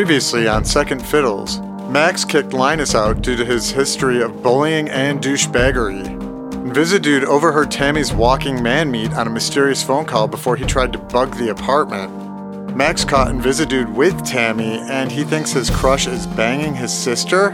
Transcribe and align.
Previously 0.00 0.48
on 0.48 0.64
Second 0.64 1.04
Fiddles, 1.04 1.60
Max 1.90 2.24
kicked 2.24 2.54
Linus 2.54 2.94
out 2.94 3.20
due 3.20 3.36
to 3.36 3.44
his 3.44 3.70
history 3.70 4.22
of 4.22 4.42
bullying 4.42 4.88
and 4.88 5.20
douchebaggery. 5.20 6.06
Invisidude 6.64 7.24
overheard 7.24 7.70
Tammy's 7.70 8.10
walking 8.10 8.62
man 8.62 8.90
meat 8.90 9.12
on 9.12 9.26
a 9.26 9.30
mysterious 9.30 9.82
phone 9.82 10.06
call 10.06 10.26
before 10.26 10.56
he 10.56 10.64
tried 10.64 10.94
to 10.94 10.98
bug 10.98 11.36
the 11.36 11.50
apartment. 11.50 12.74
Max 12.74 13.04
caught 13.04 13.28
Invisidude 13.28 13.92
with 13.92 14.24
Tammy, 14.24 14.78
and 14.88 15.12
he 15.12 15.22
thinks 15.22 15.52
his 15.52 15.68
crush 15.68 16.06
is 16.06 16.26
banging 16.28 16.74
his 16.74 16.94
sister? 16.94 17.50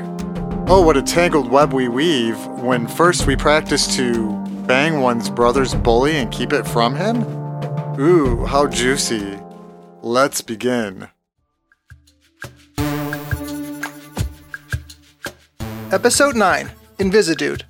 Oh, 0.68 0.82
what 0.82 0.96
a 0.96 1.02
tangled 1.02 1.50
web 1.50 1.72
we 1.72 1.88
weave 1.88 2.38
when 2.46 2.86
first 2.86 3.26
we 3.26 3.34
practice 3.34 3.96
to 3.96 4.30
bang 4.68 5.00
one's 5.00 5.28
brother's 5.28 5.74
bully 5.74 6.18
and 6.18 6.30
keep 6.30 6.52
it 6.52 6.64
from 6.64 6.94
him? 6.94 7.22
Ooh, 7.98 8.44
how 8.44 8.68
juicy. 8.68 9.36
Let's 10.00 10.42
begin. 10.42 11.08
Episode 15.92 16.34
9 16.34 16.68
Invisidude. 16.98 17.62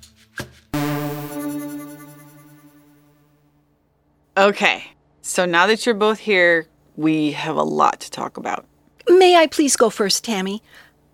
Okay, 4.35 4.85
so 5.21 5.45
now 5.45 5.67
that 5.67 5.85
you're 5.85 5.93
both 5.93 6.17
here, 6.17 6.65
we 6.95 7.33
have 7.33 7.55
a 7.55 7.63
lot 7.63 7.99
to 7.99 8.09
talk 8.09 8.37
about. 8.37 8.65
May 9.07 9.35
I 9.35 9.45
please 9.45 9.75
go 9.75 9.91
first, 9.91 10.23
Tammy? 10.23 10.63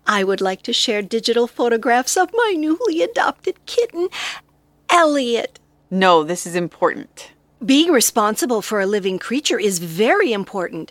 I 0.06 0.24
would 0.24 0.40
like 0.40 0.62
to 0.62 0.72
share 0.72 1.02
digital 1.02 1.46
photographs 1.46 2.16
of 2.16 2.30
my 2.32 2.54
newly 2.56 3.02
adopted 3.02 3.66
kitten, 3.66 4.08
Elliot. 4.88 5.60
No, 5.90 6.24
this 6.24 6.46
is 6.46 6.56
important. 6.56 7.32
Being 7.62 7.92
responsible 7.92 8.62
for 8.62 8.80
a 8.80 8.86
living 8.86 9.18
creature 9.18 9.58
is 9.58 9.78
very 9.78 10.32
important. 10.32 10.90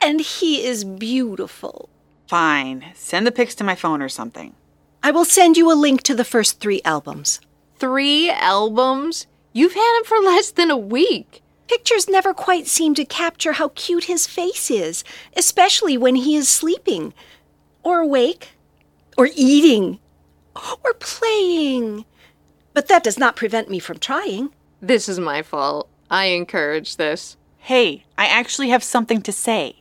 And 0.00 0.20
he 0.20 0.64
is 0.64 0.82
beautiful. 0.82 1.88
Fine, 2.26 2.86
send 2.94 3.28
the 3.28 3.32
pics 3.32 3.54
to 3.56 3.64
my 3.64 3.76
phone 3.76 4.02
or 4.02 4.08
something. 4.08 4.54
I 5.02 5.10
will 5.10 5.24
send 5.24 5.56
you 5.56 5.72
a 5.72 5.74
link 5.74 6.02
to 6.02 6.14
the 6.14 6.24
first 6.24 6.60
three 6.60 6.82
albums. 6.84 7.40
Three 7.78 8.30
albums? 8.30 9.26
You've 9.52 9.72
had 9.72 9.98
him 9.98 10.04
for 10.04 10.18
less 10.18 10.50
than 10.50 10.70
a 10.70 10.76
week. 10.76 11.42
Pictures 11.68 12.08
never 12.08 12.34
quite 12.34 12.66
seem 12.66 12.94
to 12.96 13.04
capture 13.06 13.52
how 13.52 13.68
cute 13.74 14.04
his 14.04 14.26
face 14.26 14.70
is, 14.70 15.02
especially 15.36 15.96
when 15.96 16.16
he 16.16 16.36
is 16.36 16.48
sleeping, 16.48 17.14
or 17.82 18.00
awake, 18.00 18.50
or 19.16 19.30
eating, 19.34 20.00
or 20.84 20.92
playing. 20.94 22.04
But 22.74 22.88
that 22.88 23.02
does 23.02 23.18
not 23.18 23.36
prevent 23.36 23.70
me 23.70 23.78
from 23.78 23.98
trying. 23.98 24.50
This 24.82 25.08
is 25.08 25.18
my 25.18 25.42
fault. 25.42 25.88
I 26.10 26.26
encourage 26.26 26.96
this. 26.96 27.36
Hey, 27.56 28.04
I 28.18 28.26
actually 28.26 28.68
have 28.68 28.84
something 28.84 29.22
to 29.22 29.32
say. 29.32 29.76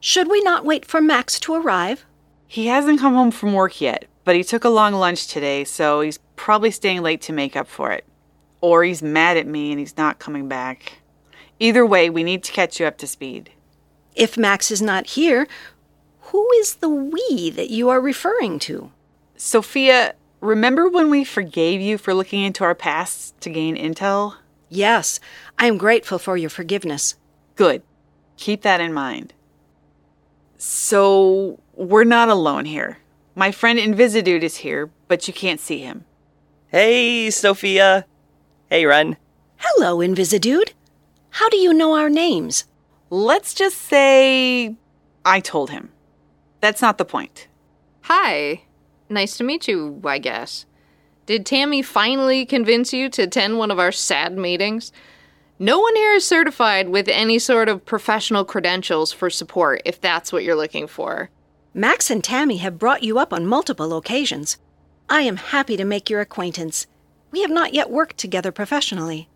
Should 0.00 0.28
we 0.28 0.42
not 0.42 0.64
wait 0.64 0.84
for 0.84 1.00
Max 1.00 1.40
to 1.40 1.54
arrive? 1.54 2.04
He 2.46 2.66
hasn't 2.66 3.00
come 3.00 3.14
home 3.14 3.30
from 3.30 3.54
work 3.54 3.80
yet, 3.80 4.06
but 4.28 4.36
he 4.36 4.44
took 4.44 4.62
a 4.62 4.68
long 4.68 4.92
lunch 4.92 5.26
today, 5.26 5.64
so 5.64 6.02
he's 6.02 6.18
probably 6.36 6.70
staying 6.70 7.00
late 7.00 7.22
to 7.22 7.32
make 7.32 7.56
up 7.56 7.66
for 7.66 7.92
it. 7.92 8.04
Or 8.60 8.84
he's 8.84 9.02
mad 9.02 9.38
at 9.38 9.46
me 9.46 9.70
and 9.70 9.80
he's 9.80 9.96
not 9.96 10.18
coming 10.18 10.48
back. 10.48 10.98
Either 11.58 11.86
way, 11.86 12.10
we 12.10 12.22
need 12.22 12.44
to 12.44 12.52
catch 12.52 12.78
you 12.78 12.84
up 12.84 12.98
to 12.98 13.06
speed. 13.06 13.48
If 14.14 14.36
Max 14.36 14.70
is 14.70 14.82
not 14.82 15.06
here, 15.06 15.48
who 16.24 16.46
is 16.56 16.74
the 16.74 16.90
we 16.90 17.48
that 17.56 17.70
you 17.70 17.88
are 17.88 18.02
referring 18.02 18.58
to? 18.58 18.92
Sophia, 19.38 20.14
remember 20.42 20.90
when 20.90 21.08
we 21.08 21.24
forgave 21.24 21.80
you 21.80 21.96
for 21.96 22.12
looking 22.12 22.42
into 22.42 22.64
our 22.64 22.74
pasts 22.74 23.32
to 23.40 23.48
gain 23.48 23.78
intel? 23.78 24.34
Yes, 24.68 25.20
I 25.58 25.68
am 25.68 25.78
grateful 25.78 26.18
for 26.18 26.36
your 26.36 26.50
forgiveness. 26.50 27.14
Good. 27.56 27.80
Keep 28.36 28.60
that 28.60 28.82
in 28.82 28.92
mind. 28.92 29.32
So, 30.58 31.60
we're 31.74 32.04
not 32.04 32.28
alone 32.28 32.66
here. 32.66 32.98
My 33.38 33.52
friend 33.52 33.78
Invisidude 33.78 34.42
is 34.42 34.56
here, 34.56 34.90
but 35.06 35.28
you 35.28 35.32
can't 35.32 35.60
see 35.60 35.78
him. 35.78 36.04
Hey, 36.72 37.30
Sophia. 37.30 38.04
Hey, 38.68 38.84
Ren. 38.84 39.16
Hello, 39.58 39.98
Invisidude. 39.98 40.72
How 41.30 41.48
do 41.48 41.56
you 41.56 41.72
know 41.72 41.94
our 41.94 42.10
names? 42.10 42.64
Let's 43.10 43.54
just 43.54 43.76
say 43.76 44.74
I 45.24 45.38
told 45.38 45.70
him. 45.70 45.90
That's 46.60 46.82
not 46.82 46.98
the 46.98 47.04
point. 47.04 47.46
Hi. 48.00 48.62
Nice 49.08 49.36
to 49.36 49.44
meet 49.44 49.68
you, 49.68 50.00
I 50.04 50.18
guess. 50.18 50.66
Did 51.24 51.46
Tammy 51.46 51.80
finally 51.80 52.44
convince 52.44 52.92
you 52.92 53.08
to 53.10 53.22
attend 53.22 53.56
one 53.56 53.70
of 53.70 53.78
our 53.78 53.92
sad 53.92 54.36
meetings? 54.36 54.90
No 55.60 55.78
one 55.78 55.94
here 55.94 56.14
is 56.14 56.26
certified 56.26 56.88
with 56.88 57.06
any 57.06 57.38
sort 57.38 57.68
of 57.68 57.86
professional 57.86 58.44
credentials 58.44 59.12
for 59.12 59.30
support 59.30 59.80
if 59.84 60.00
that's 60.00 60.32
what 60.32 60.42
you're 60.42 60.56
looking 60.56 60.88
for. 60.88 61.30
Max 61.74 62.10
and 62.10 62.24
Tammy 62.24 62.56
have 62.58 62.78
brought 62.78 63.02
you 63.02 63.18
up 63.18 63.32
on 63.32 63.46
multiple 63.46 63.96
occasions. 63.96 64.56
I 65.08 65.22
am 65.22 65.36
happy 65.36 65.76
to 65.76 65.84
make 65.84 66.08
your 66.08 66.20
acquaintance. 66.20 66.86
We 67.30 67.42
have 67.42 67.50
not 67.50 67.74
yet 67.74 67.90
worked 67.90 68.16
together 68.16 68.50
professionally. 68.50 69.28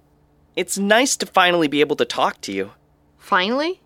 It's 0.56 0.78
nice 0.78 1.16
to 1.18 1.26
finally 1.26 1.68
be 1.68 1.80
able 1.80 1.96
to 1.96 2.06
talk 2.06 2.40
to 2.42 2.52
you. 2.52 2.72
Finally? 3.18 3.80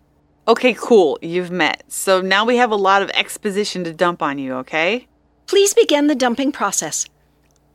Okay, 0.47 0.73
cool. 0.73 1.19
You've 1.21 1.51
met. 1.51 1.83
So 1.89 2.21
now 2.21 2.45
we 2.45 2.55
have 2.55 2.71
a 2.71 2.77
lot 2.77 3.01
of 3.01 3.09
exposition 3.09 3.83
to 3.83 3.93
dump 3.93 4.21
on 4.21 4.39
you, 4.39 4.53
okay? 4.55 5.07
Please 5.45 5.73
begin 5.73 6.07
the 6.07 6.15
dumping 6.15 6.53
process. 6.53 7.05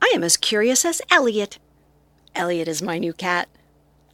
I 0.01 0.11
am 0.15 0.23
as 0.23 0.37
curious 0.37 0.83
as 0.85 1.03
Elliot. 1.11 1.59
Elliot 2.33 2.67
is 2.67 2.81
my 2.81 2.97
new 2.97 3.13
cat. 3.13 3.47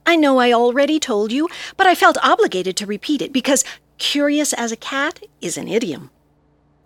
I 0.05 0.17
know 0.17 0.39
I 0.39 0.51
already 0.51 0.99
told 0.99 1.31
you, 1.31 1.47
but 1.77 1.87
I 1.87 1.95
felt 1.95 2.17
obligated 2.21 2.75
to 2.77 2.85
repeat 2.85 3.21
it 3.21 3.31
because 3.31 3.63
curious 3.97 4.51
as 4.53 4.73
a 4.73 4.77
cat 4.77 5.21
is 5.39 5.57
an 5.57 5.69
idiom. 5.69 6.09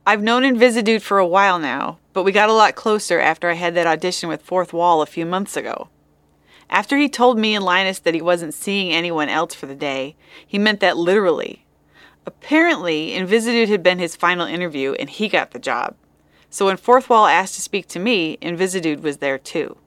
I've 0.06 0.22
known 0.22 0.44
Invisidude 0.44 1.02
for 1.02 1.18
a 1.18 1.25
while 1.25 1.59
now, 1.59 1.97
but 2.12 2.24
we 2.24 2.34
got 2.34 2.50
a 2.50 2.53
lot 2.53 2.75
closer 2.75 3.22
after 3.22 3.50
I 3.50 3.53
had 3.53 3.74
that 3.75 3.88
audition 3.88 4.28
with 4.28 4.41
Fourth 4.41 4.74
Wall 4.74 5.02
a 5.02 5.06
few 5.06 5.25
months 5.25 5.56
ago. 5.56 5.88
After 6.69 6.97
he 6.97 7.08
told 7.08 7.40
me 7.40 7.56
and 7.56 7.64
Linus 7.64 8.00
that 8.00 8.13
he 8.13 8.22
wasn't 8.22 8.53
seeing 8.53 8.92
anyone 8.92 9.30
else 9.30 9.53
for 9.53 9.66
the 9.66 9.75
day, 9.75 10.18
he 10.46 10.58
meant 10.58 10.81
that 10.81 10.97
literally. 10.97 11.66
Apparently, 12.25 13.12
Invisidude 13.12 13.69
had 13.69 13.81
been 13.81 14.00
his 14.00 14.16
final 14.16 14.46
interview 14.46 14.92
and 14.94 15.09
he 15.09 15.30
got 15.30 15.52
the 15.52 15.59
job. 15.59 15.96
So 16.50 16.66
when 16.66 16.78
Fourth 16.78 17.09
Wall 17.09 17.25
asked 17.25 17.56
to 17.56 17.62
speak 17.62 17.88
to 17.90 18.00
me, 18.00 18.38
Invisidude 18.42 19.02
was 19.02 19.18
there 19.18 19.38
too. 19.38 19.78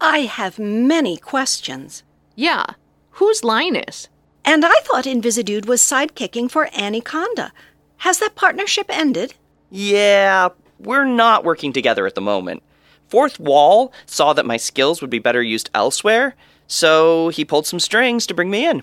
I 0.00 0.20
have 0.20 0.58
many 0.58 1.18
questions. 1.18 2.02
Yeah. 2.34 2.64
Who's 3.12 3.44
Linus? 3.44 4.08
And 4.42 4.64
I 4.64 4.80
thought 4.84 5.04
Invisidude 5.04 5.66
was 5.66 5.82
sidekicking 5.82 6.50
for 6.50 6.70
Anaconda. 6.74 7.52
Has 7.98 8.18
that 8.20 8.34
partnership 8.34 8.86
ended? 8.88 9.34
Yeah, 9.70 10.48
we're 10.78 11.04
not 11.04 11.44
working 11.44 11.72
together 11.72 12.06
at 12.06 12.14
the 12.14 12.20
moment. 12.20 12.62
Fourth 13.08 13.40
Wall 13.40 13.92
saw 14.06 14.32
that 14.32 14.46
my 14.46 14.56
skills 14.56 15.00
would 15.00 15.10
be 15.10 15.18
better 15.18 15.42
used 15.42 15.70
elsewhere, 15.74 16.34
so 16.66 17.28
he 17.30 17.44
pulled 17.44 17.66
some 17.66 17.80
strings 17.80 18.26
to 18.26 18.34
bring 18.34 18.50
me 18.50 18.66
in. 18.66 18.82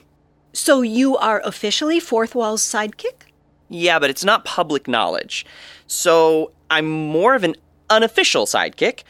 So 0.54 0.82
you 0.82 1.18
are 1.18 1.42
officially 1.46 2.00
Fourth 2.00 2.36
Wall's 2.36 2.62
sidekick? 2.64 3.28
Yeah, 3.70 4.00
but 4.00 4.10
it's 4.10 4.26
not 4.26 4.46
public 4.46 4.88
knowledge. 4.88 5.46
So 5.88 6.52
I'm 6.70 6.90
more 6.90 7.36
of 7.36 7.44
an 7.44 7.56
unofficial 7.90 8.46
sidekick, 8.46 9.04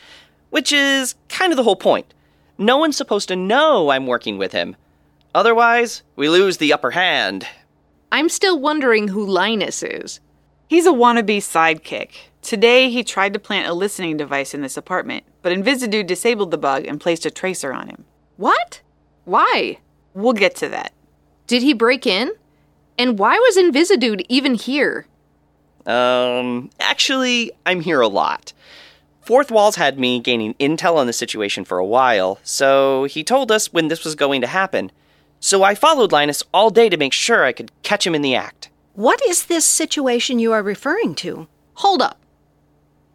which 0.49 0.71
is 0.71 1.15
kind 1.29 1.51
of 1.51 1.57
the 1.57 1.63
whole 1.63 1.75
point. 1.75 2.13
No 2.57 2.77
one's 2.77 2.97
supposed 2.97 3.27
to 3.27 3.35
know 3.35 3.89
I'm 3.89 4.07
working 4.07 4.37
with 4.37 4.51
him. 4.51 4.75
Otherwise, 5.35 6.03
we 6.15 6.29
lose 6.29 6.57
the 6.57 6.73
upper 6.73 6.91
hand. 6.91 7.47
I'm 8.11 8.29
still 8.29 8.59
wondering 8.59 9.07
who 9.07 9.25
Linus 9.25 9.83
is. 9.83 10.19
He's 10.67 10.85
a 10.85 10.91
wannabe 10.91 11.37
sidekick. 11.37 12.09
Today, 12.41 12.89
he 12.89 13.03
tried 13.03 13.33
to 13.33 13.39
plant 13.39 13.67
a 13.67 13.73
listening 13.73 14.17
device 14.17 14.53
in 14.53 14.61
this 14.61 14.75
apartment, 14.75 15.23
but 15.41 15.53
Invisidude 15.53 16.07
disabled 16.07 16.51
the 16.51 16.57
bug 16.57 16.85
and 16.85 16.99
placed 16.99 17.25
a 17.25 17.31
tracer 17.31 17.71
on 17.73 17.87
him. 17.87 18.05
What? 18.35 18.81
Why? 19.23 19.79
We'll 20.13 20.33
get 20.33 20.55
to 20.57 20.69
that. 20.69 20.91
Did 21.47 21.63
he 21.63 21.73
break 21.73 22.05
in? 22.05 22.31
And 22.97 23.17
why 23.17 23.37
was 23.37 23.57
Invisidude 23.57 24.25
even 24.27 24.55
here? 24.55 25.07
Um, 25.85 26.69
actually, 26.81 27.51
I'm 27.65 27.81
here 27.81 28.01
a 28.01 28.07
lot. 28.07 28.51
Fourth 29.21 29.51
Wall's 29.51 29.75
had 29.77 29.99
me 29.99 30.19
gaining 30.19 30.53
intel 30.55 30.95
on 30.95 31.07
the 31.07 31.13
situation 31.13 31.63
for 31.63 31.77
a 31.77 31.85
while, 31.85 32.39
so 32.43 33.05
he 33.05 33.23
told 33.23 33.51
us 33.51 33.71
when 33.71 33.87
this 33.87 34.03
was 34.03 34.15
going 34.15 34.41
to 34.41 34.47
happen. 34.47 34.91
So 35.39 35.63
I 35.63 35.75
followed 35.75 36.11
Linus 36.11 36.43
all 36.53 36.69
day 36.69 36.89
to 36.89 36.97
make 36.97 37.13
sure 37.13 37.43
I 37.43 37.53
could 37.53 37.71
catch 37.83 38.05
him 38.05 38.15
in 38.15 38.21
the 38.21 38.35
act. 38.35 38.69
What 38.97 39.21
is 39.27 39.45
this 39.45 39.63
situation 39.63 40.39
you 40.39 40.53
are 40.53 40.63
referring 40.63 41.13
to? 41.17 41.47
Hold 41.75 42.01
up. 42.01 42.17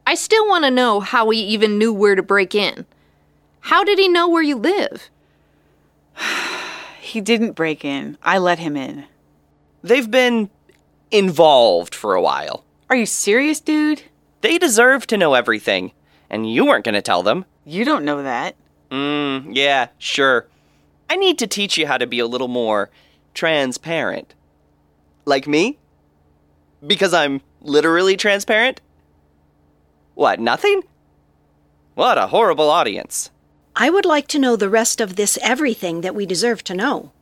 I 0.06 0.14
still 0.14 0.46
want 0.46 0.64
to 0.64 0.70
know 0.70 1.00
how 1.00 1.28
he 1.30 1.40
even 1.40 1.76
knew 1.76 1.92
where 1.92 2.14
to 2.14 2.22
break 2.22 2.54
in. 2.54 2.86
How 3.62 3.82
did 3.82 3.98
he 3.98 4.06
know 4.06 4.28
where 4.28 4.44
you 4.44 4.56
live? 4.56 5.10
He 7.00 7.20
didn't 7.20 7.52
break 7.56 7.84
in. 7.84 8.16
I 8.22 8.38
let 8.38 8.60
him 8.60 8.76
in. 8.76 9.04
They've 9.82 10.10
been 10.10 10.50
involved 11.10 11.96
for 11.96 12.14
a 12.14 12.22
while. 12.22 12.64
Are 12.88 12.96
you 12.96 13.04
serious, 13.04 13.58
dude? 13.58 14.04
They 14.40 14.56
deserve 14.56 15.08
to 15.08 15.18
know 15.18 15.34
everything, 15.34 15.92
and 16.30 16.50
you 16.50 16.64
weren't 16.64 16.84
going 16.84 16.94
to 16.94 17.02
tell 17.02 17.24
them. 17.24 17.44
You 17.66 17.84
don't 17.84 18.04
know 18.04 18.22
that. 18.22 18.54
Mm, 18.90 19.48
yeah, 19.50 19.88
sure. 19.98 20.46
I 21.10 21.16
need 21.16 21.38
to 21.40 21.46
teach 21.48 21.76
you 21.76 21.88
how 21.88 21.98
to 21.98 22.06
be 22.06 22.20
a 22.20 22.26
little 22.26 22.48
more 22.48 22.88
transparent. 23.34 24.32
Like 25.24 25.46
me? 25.46 25.78
Because 26.86 27.14
I'm 27.14 27.40
literally 27.60 28.16
transparent? 28.16 28.80
What, 30.14 30.40
nothing? 30.40 30.82
What 31.94 32.18
a 32.18 32.28
horrible 32.28 32.70
audience. 32.70 33.30
I 33.74 33.88
would 33.88 34.04
like 34.04 34.28
to 34.28 34.38
know 34.38 34.56
the 34.56 34.68
rest 34.68 35.00
of 35.00 35.16
this 35.16 35.38
everything 35.42 36.00
that 36.02 36.14
we 36.14 36.26
deserve 36.26 36.62
to 36.64 36.74
know. 36.74 37.12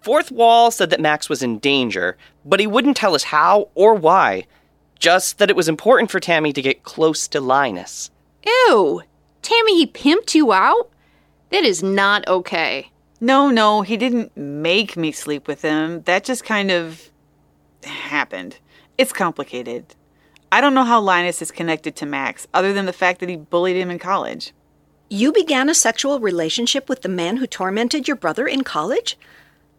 Fourth 0.00 0.30
Wall 0.30 0.70
said 0.70 0.90
that 0.90 1.00
Max 1.00 1.28
was 1.28 1.42
in 1.42 1.58
danger, 1.58 2.16
but 2.44 2.60
he 2.60 2.66
wouldn't 2.66 2.96
tell 2.96 3.14
us 3.14 3.24
how 3.24 3.68
or 3.74 3.94
why. 3.94 4.46
Just 4.98 5.38
that 5.38 5.50
it 5.50 5.56
was 5.56 5.68
important 5.68 6.10
for 6.10 6.20
Tammy 6.20 6.52
to 6.52 6.62
get 6.62 6.82
close 6.82 7.28
to 7.28 7.40
Linus. 7.40 8.10
Ew! 8.44 9.02
Tammy, 9.42 9.76
he 9.76 9.86
pimped 9.86 10.34
you 10.34 10.52
out? 10.52 10.90
That 11.50 11.64
is 11.64 11.82
not 11.82 12.26
okay. 12.28 12.90
No, 13.20 13.50
no, 13.50 13.82
he 13.82 13.96
didn't 13.96 14.36
make 14.36 14.96
me 14.96 15.12
sleep 15.12 15.48
with 15.48 15.62
him. 15.62 16.02
That 16.02 16.24
just 16.24 16.44
kind 16.44 16.70
of 16.70 17.10
happened. 17.88 18.58
It's 18.96 19.12
complicated. 19.12 19.94
I 20.50 20.60
don't 20.60 20.74
know 20.74 20.84
how 20.84 21.00
Linus 21.00 21.42
is 21.42 21.50
connected 21.50 21.94
to 21.96 22.06
Max, 22.06 22.46
other 22.54 22.72
than 22.72 22.86
the 22.86 22.92
fact 22.92 23.20
that 23.20 23.28
he 23.28 23.36
bullied 23.36 23.76
him 23.76 23.90
in 23.90 23.98
college. 23.98 24.52
You 25.10 25.32
began 25.32 25.68
a 25.68 25.74
sexual 25.74 26.20
relationship 26.20 26.88
with 26.88 27.02
the 27.02 27.08
man 27.08 27.38
who 27.38 27.46
tormented 27.46 28.08
your 28.08 28.16
brother 28.16 28.46
in 28.46 28.62
college? 28.62 29.18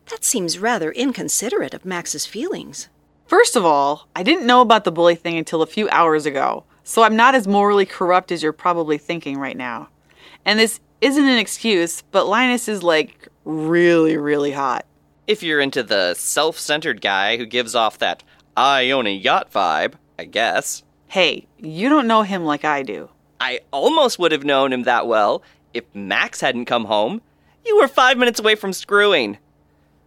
That 0.10 0.24
seems 0.24 0.60
rather 0.60 0.92
inconsiderate 0.92 1.74
of 1.74 1.86
Max's 1.86 2.26
feelings. 2.26 2.90
First 3.28 3.56
of 3.56 3.64
all, 3.64 4.08
I 4.16 4.24
didn't 4.24 4.48
know 4.48 4.62
about 4.62 4.84
the 4.84 4.92
bully 4.92 5.16
thing 5.16 5.38
until 5.38 5.62
a 5.62 5.68
few 5.68 5.88
hours 5.90 6.26
ago, 6.26 6.64
so 6.84 7.04
I'm 7.04 7.16
not 7.16 7.36
as 7.36 7.48
morally 7.48 7.86
corrupt 7.86 8.32
as 8.32 8.42
you're 8.42 8.54
probably 8.54 8.98
thinking 8.98 9.38
right 9.38 9.58
now. 9.58 9.90
And 10.46 10.58
this 10.58 10.80
isn't 11.02 11.24
an 11.24 11.38
excuse, 11.38 12.02
but 12.12 12.28
Linus 12.28 12.68
is 12.68 12.82
like 12.82 13.28
really, 13.46 14.18
really 14.18 14.52
hot. 14.52 14.86
If 15.30 15.44
you're 15.44 15.62
into 15.62 15.84
the 15.84 16.16
self 16.16 16.58
centered 16.58 17.02
guy 17.02 17.38
who 17.38 17.46
gives 17.46 17.76
off 17.76 18.00
that 18.00 18.24
I 18.58 18.90
own 18.90 19.06
a 19.06 19.14
yacht 19.14 19.54
vibe, 19.54 19.94
I 20.18 20.26
guess. 20.26 20.81
Hey, 21.08 21.46
you 21.60 21.88
don't 21.88 22.08
know 22.08 22.24
him 22.24 22.46
like 22.46 22.66
I 22.66 22.81
do. 22.81 23.12
I 23.40 23.60
almost 23.70 24.18
would 24.18 24.31
have 24.31 24.44
known 24.44 24.74
him 24.74 24.84
that 24.84 25.06
well 25.06 25.44
if 25.72 25.84
Max 25.94 26.42
hadn't 26.42 26.66
come 26.66 26.86
home. 26.86 27.22
You 27.64 27.78
were 27.78 27.88
five 27.88 28.18
minutes 28.18 28.40
away 28.40 28.56
from 28.56 28.74
screwing. 28.74 29.38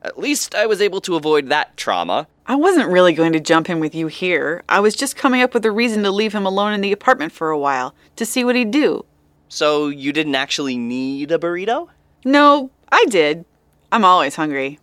At 0.03 0.19
least 0.19 0.57
I 0.57 0.67
was 0.67 0.83
able 0.83 1.01
to 1.03 1.15
avoid 1.15 1.51
that 1.51 1.77
trauma. 1.77 2.27
I 2.47 2.57
wasn't 2.57 2.91
really 2.91 3.13
going 3.13 3.33
to 3.35 3.39
jump 3.39 3.71
in 3.71 3.79
with 3.79 3.95
you 3.95 4.09
here. 4.09 4.65
I 4.69 4.81
was 4.81 4.97
just 4.97 5.15
coming 5.15 5.41
up 5.41 5.55
with 5.55 5.65
a 5.65 5.71
reason 5.71 6.03
to 6.03 6.11
leave 6.11 6.33
him 6.33 6.47
alone 6.47 6.73
in 6.73 6.81
the 6.81 6.91
apartment 6.91 7.31
for 7.31 7.51
a 7.51 7.59
while 7.59 7.95
to 8.17 8.27
see 8.27 8.43
what 8.43 8.57
he'd 8.57 8.73
do. 8.73 9.05
So 9.49 9.87
you 9.87 10.13
didn't 10.13 10.35
actually 10.35 10.77
need 10.77 11.31
a 11.31 11.39
burrito? 11.39 11.91
No, 12.25 12.73
I 12.91 13.05
did. 13.09 13.45
I'm 13.93 14.05
always 14.05 14.35
hungry. 14.35 14.81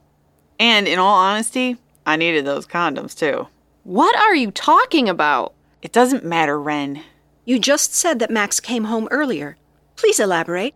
And 0.60 0.88
in 0.88 1.00
all 1.00 1.16
honesty, 1.16 1.78
I 2.06 2.16
needed 2.18 2.46
those 2.46 2.68
condoms 2.68 3.18
too. 3.18 3.48
What 3.84 4.16
are 4.16 4.36
you 4.36 4.52
talking 4.52 5.08
about? 5.08 5.54
It 5.82 5.94
doesn't 5.94 6.26
matter, 6.26 6.60
Ren. 6.60 7.02
You 7.46 7.58
just 7.60 7.96
said 7.96 8.20
that 8.20 8.30
Max 8.30 8.60
came 8.60 8.84
home 8.86 9.08
earlier. 9.10 9.58
Please 9.96 10.20
elaborate. 10.20 10.76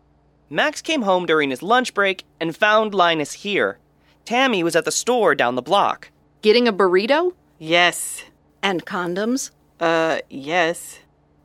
Max 0.50 0.82
came 0.82 1.02
home 1.02 1.26
during 1.26 1.50
his 1.50 1.62
lunch 1.62 1.94
break 1.94 2.24
and 2.40 2.56
found 2.56 2.94
Linus 2.94 3.34
here. 3.34 3.78
Tammy 4.26 4.64
was 4.64 4.76
at 4.76 4.86
the 4.86 4.92
store 4.92 5.36
down 5.36 5.56
the 5.56 5.62
block. 5.62 6.10
Getting 6.42 6.68
a 6.68 6.74
burrito? 6.74 7.34
Yes. 7.60 8.24
And 8.62 8.86
condoms? 8.86 9.52
Uh, 9.80 10.20
yes. 10.30 11.00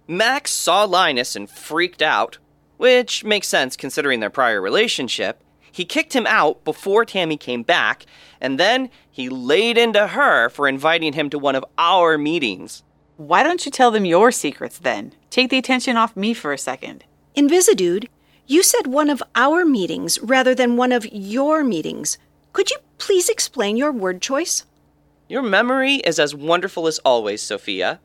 Max 0.06 0.50
saw 0.52 0.84
Linus 0.84 1.36
and 1.36 1.50
freaked 1.50 2.02
out, 2.02 2.38
which 2.76 3.24
makes 3.24 3.48
sense 3.48 3.76
considering 3.76 4.20
their 4.20 4.30
prior 4.30 4.60
relationship. 4.60 5.42
He 5.78 5.84
kicked 5.84 6.12
him 6.12 6.26
out 6.26 6.64
before 6.64 7.04
Tammy 7.04 7.36
came 7.36 7.62
back, 7.62 8.04
and 8.40 8.58
then 8.58 8.90
he 9.08 9.28
laid 9.28 9.78
into 9.78 10.08
her 10.08 10.48
for 10.48 10.66
inviting 10.66 11.12
him 11.12 11.30
to 11.30 11.38
one 11.38 11.54
of 11.54 11.64
our 11.78 12.18
meetings. 12.18 12.82
Why 13.16 13.44
don't 13.44 13.64
you 13.64 13.70
tell 13.70 13.92
them 13.92 14.04
your 14.04 14.32
secrets 14.32 14.76
then? 14.76 15.12
Take 15.30 15.50
the 15.50 15.56
attention 15.56 15.96
off 15.96 16.16
me 16.16 16.34
for 16.34 16.52
a 16.52 16.58
second. 16.58 17.04
Invisidude, 17.36 18.08
you 18.48 18.64
said 18.64 18.88
one 18.88 19.08
of 19.08 19.22
our 19.36 19.64
meetings 19.64 20.18
rather 20.20 20.52
than 20.52 20.76
one 20.76 20.90
of 20.90 21.06
your 21.12 21.62
meetings. 21.62 22.18
Could 22.52 22.70
you 22.70 22.78
please 22.98 23.28
explain 23.28 23.76
your 23.76 23.92
word 23.92 24.20
choice? 24.20 24.64
Your 25.28 25.42
memory 25.42 25.98
is 25.98 26.18
as 26.18 26.34
wonderful 26.34 26.88
as 26.88 26.98
always, 27.04 27.40
Sophia. 27.40 28.00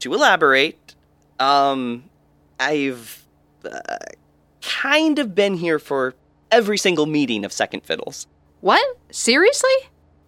To 0.00 0.12
elaborate, 0.12 0.94
um, 1.38 2.10
I've 2.58 3.24
uh, 3.64 3.96
kind 4.60 5.18
of 5.18 5.34
been 5.34 5.54
here 5.54 5.78
for 5.78 6.14
every 6.50 6.78
single 6.78 7.06
meeting 7.06 7.44
of 7.44 7.52
Second 7.52 7.84
Fiddles. 7.84 8.26
What? 8.60 8.98
Seriously? 9.10 9.70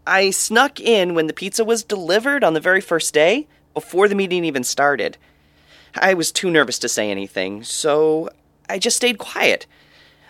I 0.07 0.31
snuck 0.31 0.81
in 0.81 1.15
when 1.15 1.27
the 1.27 1.33
pizza 1.33 1.65
was 1.65 1.85
delivered 1.85 2.43
on 2.43 2.55
the 2.55 2.61
very 2.61 2.81
first 2.81 3.15
day, 3.15 3.47
before 3.75 4.09
the 4.09 4.15
meeting 4.15 4.45
even 4.45 4.65
started. 4.65 5.17
I 5.95 6.15
was 6.15 6.33
too 6.33 6.51
nervous 6.51 6.79
to 6.81 6.89
say 6.89 7.11
anything, 7.11 7.63
so 7.63 8.29
I 8.69 8.79
just 8.79 8.97
stayed 8.97 9.19
quiet. 9.19 9.67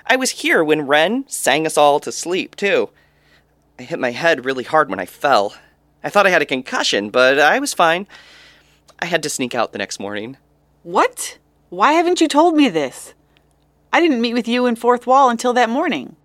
I 0.07 0.17
was 0.17 0.31
here 0.31 0.63
when 0.65 0.87
Ren 0.87 1.25
sang 1.29 1.67
us 1.67 1.79
all 1.79 2.01
to 2.01 2.13
sleep, 2.13 2.57
too. 2.57 2.91
I 3.79 3.85
hit 3.85 3.99
my 3.99 4.11
head 4.11 4.45
really 4.45 4.65
hard 4.65 4.91
when 4.91 5.01
I 5.01 5.07
fell. 5.07 5.55
I 6.05 6.11
thought 6.11 6.27
I 6.27 6.31
had 6.31 6.43
a 6.43 6.47
concussion, 6.47 7.11
but 7.11 7.39
I 7.39 7.59
was 7.59 7.73
fine. 7.73 8.07
I 8.99 9.07
had 9.07 9.23
to 9.23 9.31
sneak 9.31 9.55
out 9.55 9.73
the 9.73 9.79
next 9.79 10.01
morning. 10.01 10.37
What? 10.83 11.39
Why 11.71 11.93
haven't 11.93 12.21
you 12.21 12.29
told 12.29 12.55
me 12.55 12.69
this? 12.69 13.15
I 13.93 14.01
didn't 14.01 14.21
meet 14.21 14.35
with 14.35 14.49
you 14.49 14.67
in 14.67 14.77
Fourth 14.77 15.07
Wall 15.07 15.29
until 15.29 15.53
that 15.53 15.69
morning. 15.69 16.17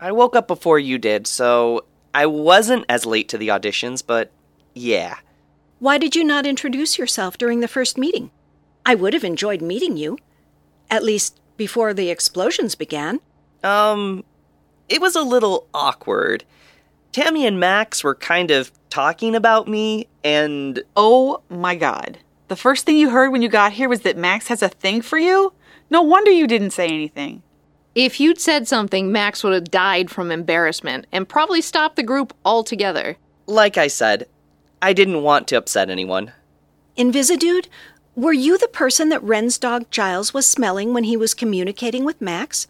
I 0.00 0.12
woke 0.12 0.36
up 0.36 0.46
before 0.46 0.78
you 0.78 0.98
did, 0.98 1.26
so 1.26 1.84
I 2.14 2.26
wasn't 2.26 2.84
as 2.88 3.06
late 3.06 3.28
to 3.30 3.38
the 3.38 3.48
auditions, 3.48 4.02
but 4.06 4.30
yeah. 4.74 5.16
Why 5.78 5.98
did 5.98 6.14
you 6.14 6.24
not 6.24 6.46
introduce 6.46 6.98
yourself 6.98 7.38
during 7.38 7.60
the 7.60 7.68
first 7.68 7.96
meeting? 7.96 8.30
I 8.84 8.94
would 8.94 9.14
have 9.14 9.24
enjoyed 9.24 9.62
meeting 9.62 9.96
you. 9.96 10.18
At 10.90 11.02
least 11.02 11.40
before 11.56 11.94
the 11.94 12.10
explosions 12.10 12.74
began. 12.74 13.20
Um, 13.64 14.24
it 14.88 15.00
was 15.00 15.16
a 15.16 15.22
little 15.22 15.66
awkward. 15.74 16.44
Tammy 17.12 17.46
and 17.46 17.58
Max 17.58 18.04
were 18.04 18.14
kind 18.14 18.50
of 18.50 18.70
talking 18.90 19.34
about 19.34 19.68
me, 19.68 20.06
and 20.22 20.82
Oh 20.94 21.42
my 21.48 21.74
god. 21.74 22.18
The 22.48 22.56
first 22.56 22.86
thing 22.86 22.96
you 22.96 23.10
heard 23.10 23.30
when 23.30 23.42
you 23.42 23.48
got 23.48 23.72
here 23.72 23.88
was 23.88 24.02
that 24.02 24.16
Max 24.16 24.48
has 24.48 24.62
a 24.62 24.68
thing 24.68 25.02
for 25.02 25.18
you? 25.18 25.52
No 25.90 26.02
wonder 26.02 26.30
you 26.30 26.46
didn't 26.46 26.70
say 26.70 26.86
anything. 26.86 27.42
If 27.94 28.20
you'd 28.20 28.40
said 28.40 28.68
something, 28.68 29.10
Max 29.10 29.42
would 29.42 29.54
have 29.54 29.70
died 29.70 30.10
from 30.10 30.30
embarrassment 30.30 31.06
and 31.12 31.28
probably 31.28 31.62
stopped 31.62 31.96
the 31.96 32.02
group 32.02 32.34
altogether. 32.44 33.16
like 33.46 33.78
I 33.78 33.86
said, 33.86 34.26
I 34.82 34.92
didn't 34.92 35.22
want 35.22 35.46
to 35.48 35.56
upset 35.56 35.88
anyone. 35.88 36.32
Invisidude, 36.98 37.68
were 38.16 38.32
you 38.32 38.58
the 38.58 38.68
person 38.68 39.08
that 39.10 39.22
Ren's 39.22 39.56
dog 39.58 39.90
Giles 39.90 40.34
was 40.34 40.46
smelling 40.46 40.92
when 40.92 41.04
he 41.04 41.16
was 41.16 41.32
communicating 41.34 42.04
with 42.04 42.20
Max? 42.20 42.66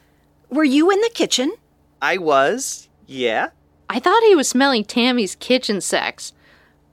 Were 0.50 0.64
you 0.64 0.90
in 0.90 1.00
the 1.00 1.10
kitchen? 1.12 1.54
I 2.02 2.18
was, 2.18 2.88
yeah. 3.06 3.48
I 3.88 3.98
thought 4.00 4.22
he 4.24 4.34
was 4.34 4.48
smelling 4.48 4.84
Tammy's 4.84 5.34
kitchen 5.36 5.80
sex. 5.80 6.32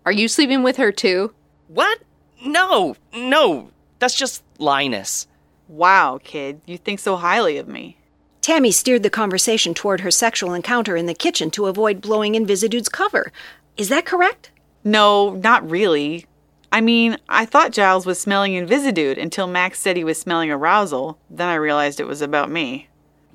Are 0.05 0.11
you 0.11 0.27
sleeping 0.27 0.63
with 0.63 0.77
her 0.77 0.91
too? 0.91 1.33
What? 1.67 1.99
No, 2.45 2.95
no, 3.13 3.69
that's 3.99 4.15
just 4.15 4.43
Linus. 4.59 5.27
Wow, 5.73 6.19
kid, 6.23 6.61
you 6.67 6.77
think 6.77 6.99
so 6.99 7.15
highly 7.15 7.57
of 7.57 7.67
me. 7.67 7.97
Tammy 8.41 8.69
steered 8.69 9.01
the 9.01 9.09
conversation 9.09 9.73
toward 9.73 10.01
her 10.01 10.11
sexual 10.11 10.53
encounter 10.53 10.95
in 10.95 11.07
the 11.07 11.15
kitchen 11.15 11.49
to 11.49 11.65
avoid 11.65 11.99
blowing 11.99 12.33
Invisidude's 12.33 12.89
cover. 12.89 13.31
Is 13.75 13.89
that 13.89 14.05
correct? 14.05 14.51
No, 14.83 15.31
not 15.31 15.67
really. 15.67 16.27
I 16.71 16.79
mean, 16.79 17.17
I 17.27 17.47
thought 17.47 17.71
Giles 17.71 18.05
was 18.05 18.19
smelling 18.19 18.53
Invisidude 18.53 19.19
until 19.19 19.47
Max 19.47 19.79
said 19.79 19.97
he 19.97 20.03
was 20.03 20.21
smelling 20.21 20.51
arousal. 20.51 21.17
Then 21.27 21.49
I 21.49 21.55
realized 21.55 21.99
it 21.99 22.05
was 22.05 22.21
about 22.21 22.51
me. 22.51 22.87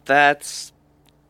That's 0.04 0.72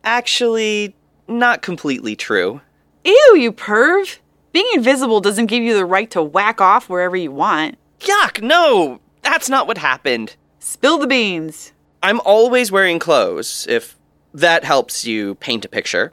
actually 0.04 0.94
not 1.26 1.62
completely 1.62 2.16
true. 2.16 2.60
Ew, 3.06 3.34
you 3.34 3.50
perv! 3.50 4.18
Being 4.52 4.68
invisible 4.74 5.22
doesn't 5.22 5.46
give 5.46 5.62
you 5.62 5.72
the 5.72 5.86
right 5.86 6.10
to 6.10 6.22
whack 6.22 6.60
off 6.60 6.90
wherever 6.90 7.16
you 7.16 7.32
want. 7.32 7.78
Yuck, 8.00 8.42
no, 8.42 9.00
that's 9.22 9.48
not 9.48 9.66
what 9.66 9.78
happened. 9.78 10.36
Spill 10.58 10.98
the 10.98 11.06
beans. 11.06 11.72
I'm 12.02 12.20
always 12.24 12.70
wearing 12.70 12.98
clothes, 12.98 13.66
if 13.68 13.96
that 14.34 14.64
helps 14.64 15.04
you 15.04 15.34
paint 15.36 15.64
a 15.64 15.68
picture. 15.68 16.12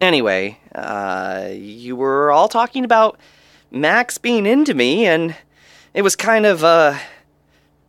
Anyway, 0.00 0.58
uh, 0.74 1.48
you 1.52 1.96
were 1.96 2.30
all 2.30 2.48
talking 2.48 2.84
about 2.84 3.18
Max 3.70 4.18
being 4.18 4.46
into 4.46 4.74
me, 4.74 5.06
and 5.06 5.34
it 5.94 6.02
was 6.02 6.14
kind 6.14 6.46
of, 6.46 6.62
uh, 6.62 6.98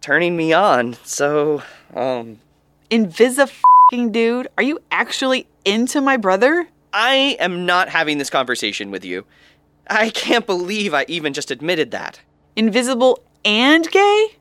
turning 0.02 0.38
me 0.38 0.54
on, 0.54 0.96
so, 1.04 1.62
um, 1.94 2.40
Invisa 2.90 3.52
dude, 4.12 4.48
are 4.58 4.64
you 4.64 4.80
actually 4.92 5.48
into 5.64 6.02
my 6.02 6.18
brother? 6.18 6.68
I 6.94 7.38
am 7.40 7.66
not 7.66 7.90
having 7.90 8.18
this 8.18 8.30
conversation 8.30 8.92
with 8.92 9.06
you. 9.06 9.26
I 9.90 10.10
can't 10.10 10.46
believe 10.46 10.94
I 10.94 11.06
even 11.08 11.34
just 11.34 11.52
admitted 11.52 11.92
that. 11.92 12.20
Invisible 12.56 13.24
and 13.46 13.90
gay? 13.90 14.38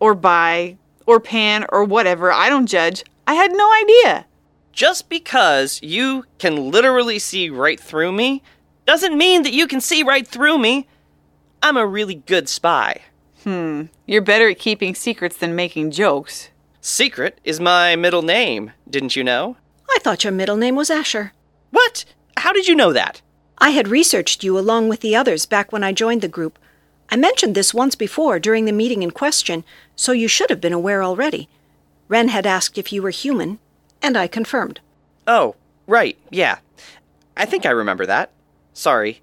Or 0.00 0.14
bi? 0.14 0.76
Or 1.06 1.20
pan? 1.20 1.66
Or 1.68 1.84
whatever. 1.84 2.32
I 2.32 2.48
don't 2.48 2.66
judge. 2.66 3.04
I 3.26 3.34
had 3.34 3.52
no 3.52 3.72
idea. 3.72 4.26
Just 4.72 5.08
because 5.08 5.80
you 5.82 6.24
can 6.38 6.70
literally 6.70 7.18
see 7.18 7.48
right 7.48 7.78
through 7.78 8.12
me 8.12 8.42
doesn't 8.86 9.16
mean 9.16 9.42
that 9.44 9.52
you 9.52 9.66
can 9.66 9.80
see 9.80 10.02
right 10.02 10.26
through 10.26 10.58
me. 10.58 10.86
I'm 11.62 11.76
a 11.76 11.86
really 11.86 12.16
good 12.16 12.48
spy. 12.48 13.02
Hmm. 13.44 13.84
You're 14.06 14.22
better 14.22 14.48
at 14.48 14.58
keeping 14.58 14.94
secrets 14.94 15.36
than 15.36 15.54
making 15.54 15.92
jokes. 15.92 16.50
Secret 16.80 17.40
is 17.44 17.60
my 17.60 17.96
middle 17.96 18.22
name, 18.22 18.72
didn't 18.88 19.16
you 19.16 19.24
know? 19.24 19.56
I 19.88 19.98
thought 20.00 20.24
your 20.24 20.32
middle 20.32 20.56
name 20.56 20.76
was 20.76 20.90
Asher. 20.90 21.32
What? 21.70 22.04
How 22.36 22.52
did 22.52 22.68
you 22.68 22.74
know 22.74 22.92
that? 22.92 23.22
I 23.58 23.70
had 23.70 23.88
researched 23.88 24.44
you 24.44 24.58
along 24.58 24.88
with 24.88 25.00
the 25.00 25.16
others 25.16 25.46
back 25.46 25.72
when 25.72 25.84
I 25.84 25.92
joined 25.92 26.20
the 26.20 26.28
group. 26.28 26.58
I 27.10 27.16
mentioned 27.16 27.54
this 27.54 27.74
once 27.74 27.94
before 27.94 28.38
during 28.38 28.64
the 28.64 28.72
meeting 28.72 29.02
in 29.02 29.10
question, 29.10 29.64
so 29.94 30.12
you 30.12 30.28
should 30.28 30.50
have 30.50 30.60
been 30.60 30.72
aware 30.72 31.02
already. 31.02 31.48
Ren 32.08 32.28
had 32.28 32.46
asked 32.46 32.78
if 32.78 32.92
you 32.92 33.02
were 33.02 33.10
human, 33.10 33.58
and 34.02 34.16
I 34.16 34.26
confirmed. 34.26 34.80
Oh, 35.26 35.56
right, 35.86 36.18
yeah. 36.30 36.58
I 37.36 37.44
think 37.44 37.66
I 37.66 37.70
remember 37.70 38.06
that. 38.06 38.30
Sorry. 38.72 39.20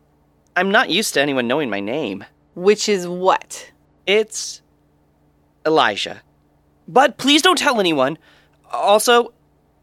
I'm 0.55 0.71
not 0.71 0.89
used 0.89 1.13
to 1.13 1.21
anyone 1.21 1.47
knowing 1.47 1.69
my 1.69 1.79
name. 1.79 2.25
Which 2.55 2.89
is 2.89 3.07
what? 3.07 3.71
It's 4.05 4.61
Elijah. 5.65 6.21
But 6.87 7.17
please 7.17 7.41
don't 7.41 7.57
tell 7.57 7.79
anyone. 7.79 8.17
Also, 8.71 9.33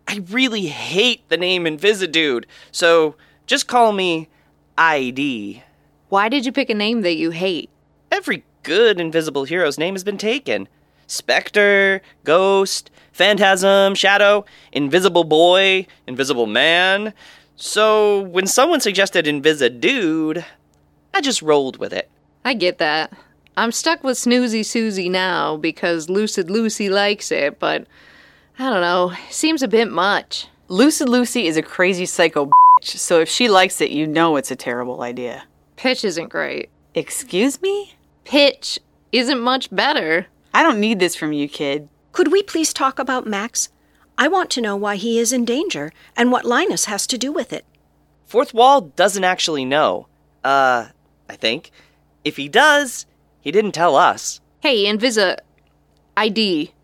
I 0.07 0.23
really 0.31 0.67
hate 0.67 1.29
the 1.29 1.37
name 1.37 1.65
Invisidude, 1.65 2.45
so 2.73 3.15
just 3.47 3.67
call 3.67 3.93
me 3.93 4.29
ID. 4.77 5.63
Why 6.09 6.29
did 6.29 6.47
you 6.47 6.53
pick 6.53 6.71
a 6.71 6.75
name 6.75 7.03
that 7.03 7.17
you 7.17 7.31
hate? 7.31 7.71
Every 8.11 8.45
good 8.63 9.01
invisible 9.01 9.45
hero's 9.45 9.79
name 9.79 9.95
has 9.95 10.05
been 10.05 10.19
taken. 10.19 10.69
Spectre, 11.07 12.03
Ghost, 12.25 12.91
Phantasm, 13.13 13.95
Shadow, 13.95 14.45
Invisible 14.73 15.25
Boy, 15.25 15.87
Invisible 16.07 16.47
Man. 16.47 17.15
So 17.57 18.21
when 18.21 18.47
someone 18.47 18.81
suggested 18.81 19.25
Invisidude, 19.25 20.45
I 21.15 21.21
just 21.21 21.43
rolled 21.43 21.79
with 21.79 21.93
it. 21.93 22.11
I 22.45 22.55
get 22.55 22.79
that. 22.79 23.13
I'm 23.57 23.73
stuck 23.73 24.05
with 24.05 24.17
Snoozy 24.17 24.65
Susie 24.65 25.09
now 25.09 25.57
because 25.57 26.09
Lucid 26.09 26.51
Lucy 26.51 26.89
likes 26.89 27.33
it, 27.33 27.59
but 27.59 27.87
I 28.59 28.71
don't 28.71 28.83
know, 28.83 29.13
seems 29.31 29.63
a 29.63 29.69
bit 29.69 29.91
much. 29.91 30.47
Lucid 30.69 31.09
Lucy 31.09 31.47
is 31.47 31.57
a 31.57 31.63
crazy 31.63 32.07
psycho 32.07 32.47
bitch, 32.47 32.85
so 32.85 33.21
if 33.21 33.29
she 33.29 33.49
likes 33.49 33.81
it, 33.81 33.91
you 33.91 34.07
know 34.07 34.37
it's 34.37 34.51
a 34.51 34.57
terrible 34.57 35.03
idea. 35.03 35.45
Pitch 35.77 36.05
isn't 36.05 36.29
great. 36.29 36.69
Excuse 36.95 37.61
me? 37.61 37.95
Pitch 38.29 38.79
isn't 39.11 39.41
much 39.41 39.75
better. 39.75 40.27
I 40.53 40.63
don't 40.63 40.81
need 40.81 40.99
this 40.99 41.17
from 41.17 41.33
you, 41.33 41.49
kid. 41.49 41.89
Could 42.13 42.31
we 42.31 42.43
please 42.43 42.75
talk 42.75 42.99
about 42.99 43.27
Max? 43.27 43.71
I 44.19 44.29
want 44.29 44.51
to 44.51 44.61
know 44.61 44.77
why 44.77 44.97
he 44.97 45.19
is 45.19 45.33
in 45.33 45.47
danger 45.47 45.95
and 46.15 46.31
what 46.31 46.45
Linus 46.45 46.85
has 46.85 47.07
to 47.07 47.17
do 47.17 47.33
with 47.33 47.55
it. 47.55 47.65
Fourth 48.27 48.53
Wall 48.53 48.83
doesn't 48.83 49.25
actually 49.25 49.65
know. 49.65 50.09
Uh, 50.45 50.89
I 51.27 51.37
think. 51.37 51.71
If 52.23 52.37
he 52.37 52.51
does, 52.51 53.07
he 53.41 53.51
didn't 53.51 53.73
tell 53.73 53.97
us. 53.97 54.43
Hey, 54.61 54.85
Invisa 54.85 55.39
ID. 56.15 56.75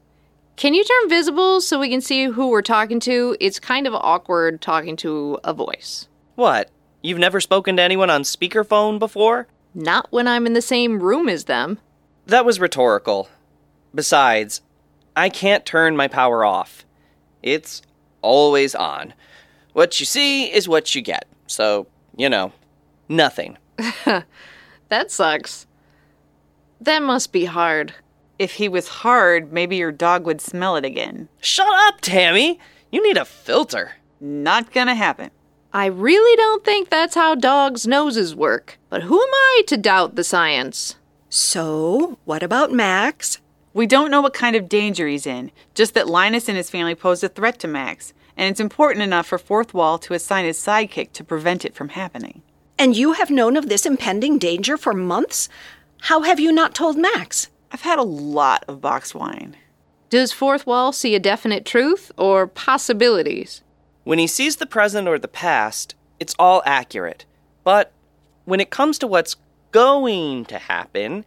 Can 0.57 0.73
you 0.73 0.83
turn 0.83 1.11
visible 1.11 1.61
so 1.61 1.79
we 1.79 1.91
can 1.91 2.01
see 2.01 2.25
who 2.25 2.49
we're 2.49 2.63
talking 2.63 3.01
to? 3.01 3.37
It's 3.39 3.61
kind 3.61 3.87
of 3.87 3.93
awkward 3.93 4.63
talking 4.63 4.97
to 4.97 5.39
a 5.45 5.53
voice. 5.53 6.09
What? 6.37 6.71
You've 7.03 7.19
never 7.19 7.39
spoken 7.39 7.77
to 7.77 7.83
anyone 7.83 8.09
on 8.09 8.23
speakerphone 8.23 8.99
before? 8.99 9.47
Not 9.75 10.07
when 10.11 10.29
I'm 10.29 10.47
in 10.47 10.53
the 10.53 10.63
same 10.63 11.01
room 11.01 11.29
as 11.29 11.45
them. 11.45 11.79
That 12.27 12.45
was 12.45 12.61
rhetorical. 12.61 13.29
Besides, 13.95 14.61
I 15.17 15.29
can't 15.29 15.67
turn 15.67 15.97
my 15.97 16.09
power 16.09 16.45
off. 16.45 16.85
It's 17.43 17.83
always 18.23 18.75
on. 18.75 19.15
What 19.73 19.99
you 20.01 20.07
see 20.07 20.53
is 20.53 20.69
what 20.69 20.95
you 20.95 21.03
get. 21.03 21.27
So, 21.47 21.87
you 22.17 22.29
know, 22.29 22.53
nothing. 23.09 23.59
That 24.89 25.11
sucks. 25.11 25.67
That 26.81 27.03
must 27.03 27.33
be 27.33 27.47
hard. 27.47 27.95
If 28.39 28.53
he 28.53 28.69
was 28.69 28.87
hard, 28.89 29.53
maybe 29.53 29.77
your 29.77 29.93
dog 29.93 30.25
would 30.27 30.41
smell 30.41 30.77
it 30.77 30.85
again. 30.85 31.29
Shut 31.41 31.67
up, 31.69 32.01
Tammy! 32.01 32.61
You 32.93 33.03
need 33.03 33.17
a 33.17 33.25
filter. 33.25 33.93
Not 34.21 34.73
gonna 34.73 34.95
happen. 34.95 35.31
I 35.73 35.87
really 35.87 36.37
don't 36.37 36.65
think 36.65 36.91
that's 36.91 37.15
how 37.17 37.35
dogs' 37.35 37.87
noses 37.87 38.37
work. 38.37 38.79
But 38.95 39.03
who 39.03 39.21
am 39.21 39.29
I 39.29 39.63
to 39.67 39.77
doubt 39.77 40.15
the 40.15 40.23
science? 40.23 40.95
So, 41.29 42.17
what 42.25 42.45
about 42.45 42.71
Max? 42.71 43.41
We 43.73 43.89
don't 43.89 44.09
know 44.09 44.21
what 44.21 44.35
kind 44.35 44.55
of 44.55 44.69
danger 44.69 45.09
he's 45.09 45.27
in, 45.27 45.51
just 45.75 45.95
that 45.95 46.07
Linus 46.07 46.49
and 46.49 46.57
his 46.57 46.71
family 46.71 46.95
pose 46.95 47.25
a 47.25 47.29
threat 47.29 47.59
to 47.59 47.67
Max, 47.67 48.13
and 48.37 48.49
it's 48.49 48.61
important 48.61 49.03
enough 49.03 49.27
for 49.27 49.37
Fourth 49.37 49.75
Wall 49.75 49.99
to 49.99 50.15
assign 50.15 50.45
his 50.45 50.61
sidekick 50.61 51.11
to 51.15 51.25
prevent 51.25 51.65
it 51.65 51.75
from 51.75 51.89
happening. 51.89 52.43
And 52.79 52.97
you 52.97 53.15
have 53.15 53.33
known 53.33 53.57
of 53.57 53.69
this 53.69 53.85
impending 53.85 54.39
danger 54.39 54.77
for 54.77 54.95
months? 54.95 55.49
How 56.03 56.23
have 56.23 56.39
you 56.39 56.53
not 56.53 56.73
told 56.73 56.97
Max? 56.97 57.51
I've 57.73 57.83
had 57.83 57.99
a 57.99 58.05
lot 58.05 58.65
of 58.69 58.81
box 58.81 59.13
wine. 59.13 59.57
Does 60.09 60.31
Fourth 60.31 60.69
Wall 60.69 60.93
see 60.93 61.17
a 61.17 61.19
definite 61.19 61.65
truth 61.65 62.13
or 62.17 62.47
possibilities? 62.47 63.65
When 64.05 64.21
he 64.21 64.29
sees 64.29 64.55
the 64.55 64.67
present 64.67 65.09
or 65.09 65.19
the 65.19 65.27
past, 65.27 65.97
it's 66.21 66.37
all 66.39 66.63
accurate. 66.65 67.25
But 67.65 67.91
when 68.45 68.61
it 68.61 68.71
comes 68.71 68.99
to 68.99 69.07
what's 69.07 69.37
going 69.73 70.45
to 70.47 70.59
happen, 70.59 71.25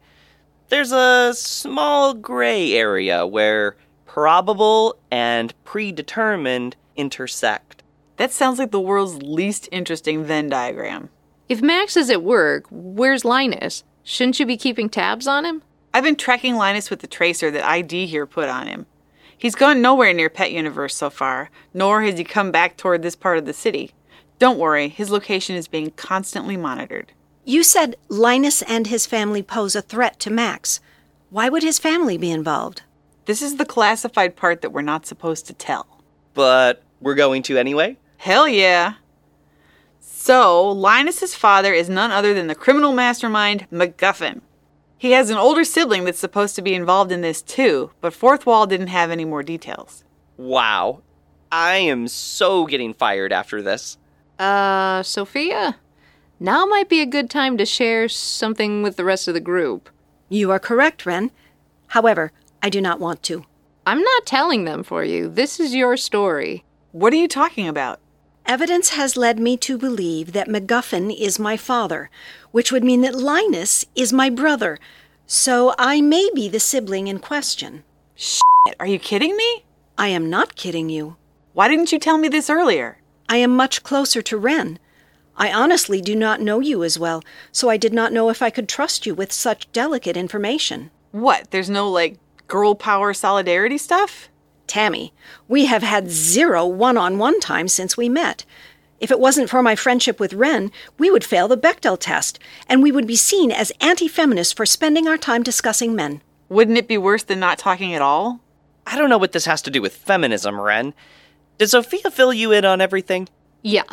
there's 0.70 0.92
a 0.92 1.34
small 1.34 2.14
gray 2.14 2.74
area 2.74 3.26
where 3.26 3.76
probable 4.06 4.98
and 5.12 5.54
predetermined 5.64 6.76
intersect. 6.96 7.84
That 8.18 8.32
sounds 8.32 8.60
like 8.60 8.72
the 8.72 8.80
world's 8.80 9.22
least 9.22 9.70
interesting 9.72 10.24
Venn 10.24 10.50
diagram. 10.50 11.10
If 11.48 11.62
Max 11.62 11.96
is 11.96 12.10
at 12.10 12.24
work, 12.24 12.66
where's 12.70 13.24
Linus? 13.24 13.84
Shouldn't 14.04 14.40
you 14.40 14.46
be 14.46 14.58
keeping 14.58 14.90
tabs 14.90 15.28
on 15.28 15.46
him? 15.46 15.62
I've 15.94 16.04
been 16.04 16.16
tracking 16.16 16.56
Linus 16.56 16.90
with 16.90 17.00
the 17.00 17.08
tracer 17.08 17.52
that 17.52 17.66
ID 17.66 18.08
here 18.08 18.26
put 18.26 18.50
on 18.50 18.68
him. 18.68 18.86
He's 19.38 19.56
gone 19.56 19.82
nowhere 19.82 20.14
near 20.14 20.30
Pet 20.30 20.52
Universe 20.52 20.96
so 20.96 21.10
far, 21.10 21.50
nor 21.74 22.02
has 22.02 22.18
he 22.18 22.24
come 22.24 22.52
back 22.52 22.76
toward 22.76 23.04
this 23.04 23.16
part 23.16 23.38
of 23.38 23.46
the 23.46 23.54
city. 23.54 23.92
Don't 24.40 24.60
worry, 24.60 24.90
his 24.90 25.10
location 25.10 25.56
is 25.56 25.68
being 25.68 25.92
constantly 25.92 26.58
monitored. 26.58 27.12
You 27.44 27.64
said 27.64 27.96
Linus 28.08 28.62
and 28.64 28.88
his 28.88 29.06
family 29.06 29.42
pose 29.42 29.76
a 29.76 29.82
threat 29.82 30.20
to 30.20 30.30
Max. 30.30 30.80
Why 31.30 31.50
would 31.50 31.64
his 31.64 31.80
family 31.80 32.18
be 32.18 32.30
involved? 32.30 32.84
This 33.26 33.42
is 33.42 33.56
the 33.56 33.66
classified 33.66 34.36
part 34.36 34.62
that 34.62 34.72
we're 34.72 34.82
not 34.82 35.06
supposed 35.06 35.48
to 35.48 35.54
tell. 35.54 35.88
But 36.34 36.84
we're 37.02 37.16
going 37.16 37.44
to 37.44 37.58
anyway? 37.58 37.98
Hell 38.18 38.48
yeah. 38.48 38.96
So, 40.00 40.70
Linus's 40.70 41.36
father 41.36 41.74
is 41.74 41.90
none 41.90 42.12
other 42.12 42.34
than 42.34 42.48
the 42.48 42.56
criminal 42.56 42.94
mastermind 42.94 43.68
MacGuffin. 43.72 44.42
He 44.98 45.12
has 45.12 45.30
an 45.30 45.38
older 45.38 45.64
sibling 45.64 46.06
that's 46.06 46.20
supposed 46.20 46.56
to 46.56 46.62
be 46.62 46.74
involved 46.74 47.12
in 47.12 47.22
this 47.22 47.42
too, 47.42 47.92
but 48.02 48.14
Fourth 48.14 48.46
Wall 48.46 48.66
didn't 48.68 48.88
have 48.88 49.12
any 49.12 49.26
more 49.26 49.44
details. 49.44 50.04
Wow. 50.38 51.02
I 51.52 51.76
am 51.78 52.08
so 52.08 52.66
getting 52.66 52.94
fired 52.94 53.32
after 53.32 53.62
this. 53.62 53.98
Uh, 54.40 55.04
Sophia? 55.04 55.78
Now 56.40 56.66
might 56.66 56.90
be 56.90 57.02
a 57.02 57.06
good 57.06 57.30
time 57.30 57.58
to 57.58 57.66
share 57.66 58.08
something 58.08 58.84
with 58.84 58.96
the 58.96 59.06
rest 59.06 59.28
of 59.28 59.34
the 59.34 59.40
group. 59.40 59.90
You 60.30 60.52
are 60.52 60.60
correct, 60.60 61.06
Ren. 61.06 61.32
However, 61.88 62.32
I 62.62 62.70
do 62.70 62.80
not 62.80 63.00
want 63.00 63.24
to. 63.24 63.46
I'm 63.88 64.02
not 64.02 64.26
telling 64.26 64.66
them 64.66 64.84
for 64.84 65.04
you. 65.04 65.30
This 65.30 65.60
is 65.60 65.74
your 65.74 65.98
story. 65.98 66.64
What 66.92 67.14
are 67.14 67.18
you 67.18 67.28
talking 67.28 67.68
about? 67.68 68.00
Evidence 68.46 68.90
has 68.90 69.18
led 69.18 69.40
me 69.40 69.58
to 69.58 69.78
believe 69.78 70.34
that 70.34 70.48
MacGuffin 70.48 71.14
is 71.18 71.40
my 71.40 71.58
father, 71.58 72.10
which 72.52 72.72
would 72.72 72.84
mean 72.84 73.02
that 73.02 73.16
Linus 73.16 73.86
is 73.96 74.14
my 74.14 74.30
brother. 74.30 74.78
So 75.26 75.74
I 75.78 76.02
may 76.02 76.30
be 76.34 76.48
the 76.48 76.60
sibling 76.60 77.08
in 77.08 77.20
question. 77.20 77.84
Sh 78.16 78.42
are 78.80 78.88
you 78.88 79.00
kidding 79.00 79.36
me? 79.36 79.66
I 79.98 80.10
am 80.10 80.30
not 80.30 80.56
kidding 80.56 80.90
you. 80.90 81.16
Why 81.54 81.68
didn't 81.68 81.92
you 81.92 82.00
tell 82.00 82.18
me 82.18 82.28
this 82.28 82.50
earlier? 82.50 83.00
I 83.30 83.38
am 83.38 83.56
much 83.56 83.84
closer 83.84 84.22
to 84.22 84.38
Ren. 84.38 84.80
I 85.36 85.52
honestly 85.52 86.02
do 86.02 86.16
not 86.16 86.42
know 86.42 86.60
you 86.60 86.84
as 86.84 86.98
well, 86.98 87.24
so 87.52 87.70
I 87.70 87.78
did 87.78 87.94
not 87.94 88.12
know 88.12 88.30
if 88.30 88.42
I 88.42 88.50
could 88.50 88.68
trust 88.68 89.06
you 89.06 89.14
with 89.14 89.32
such 89.32 89.72
delicate 89.72 90.18
information. 90.18 90.90
What? 91.12 91.52
There's 91.52 91.70
no, 91.70 91.90
like, 91.90 92.18
girl 92.48 92.74
power 92.74 93.14
solidarity 93.14 93.78
stuff? 93.78 94.30
Tammy, 94.66 95.14
we 95.48 95.66
have 95.66 95.84
had 95.84 96.10
zero 96.10 96.66
one 96.66 96.98
on 96.98 97.18
one 97.18 97.40
time 97.40 97.68
since 97.68 97.96
we 97.96 98.10
met. 98.10 98.46
If 99.00 99.12
it 99.12 99.20
wasn't 99.20 99.50
for 99.50 99.62
my 99.62 99.76
friendship 99.76 100.20
with 100.20 100.34
Ren, 100.34 100.72
we 100.98 101.12
would 101.12 101.24
fail 101.24 101.48
the 101.48 101.58
Bechdel 101.58 102.00
test, 102.00 102.40
and 102.68 102.82
we 102.82 102.92
would 102.92 103.08
be 103.08 103.16
seen 103.16 103.52
as 103.52 103.72
anti 103.80 104.08
feminists 104.08 104.54
for 104.54 104.66
spending 104.66 105.08
our 105.08 105.18
time 105.18 105.44
discussing 105.44 105.96
men. 105.96 106.22
Wouldn't 106.50 106.78
it 106.78 106.88
be 106.88 106.98
worse 106.98 107.24
than 107.24 107.40
not 107.40 107.60
talking 107.60 107.94
at 107.94 108.02
all? 108.02 108.40
I 108.88 108.98
don't 108.98 109.10
know 109.10 109.18
what 109.18 109.34
this 109.34 109.46
has 109.46 109.62
to 109.64 109.72
do 109.72 109.82
with 109.82 109.96
feminism, 109.96 110.60
Ren. 110.60 110.94
Did 111.58 111.70
Sophia 111.70 112.12
fill 112.12 112.34
you 112.34 112.52
in 112.52 112.66
on 112.66 112.82
everything? 112.82 113.28
Yeah. 113.64 113.84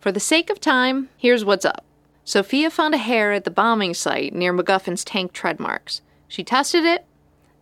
For 0.00 0.12
the 0.12 0.20
sake 0.20 0.50
of 0.50 0.60
time, 0.60 1.08
here's 1.16 1.44
what's 1.44 1.64
up. 1.64 1.84
Sophia 2.24 2.70
found 2.70 2.94
a 2.94 2.98
hair 2.98 3.32
at 3.32 3.44
the 3.44 3.50
bombing 3.50 3.94
site 3.94 4.34
near 4.34 4.52
MacGuffin's 4.52 5.04
tank 5.04 5.32
tread 5.32 5.58
marks. 5.58 6.02
She 6.28 6.44
tested 6.44 6.84
it. 6.84 7.04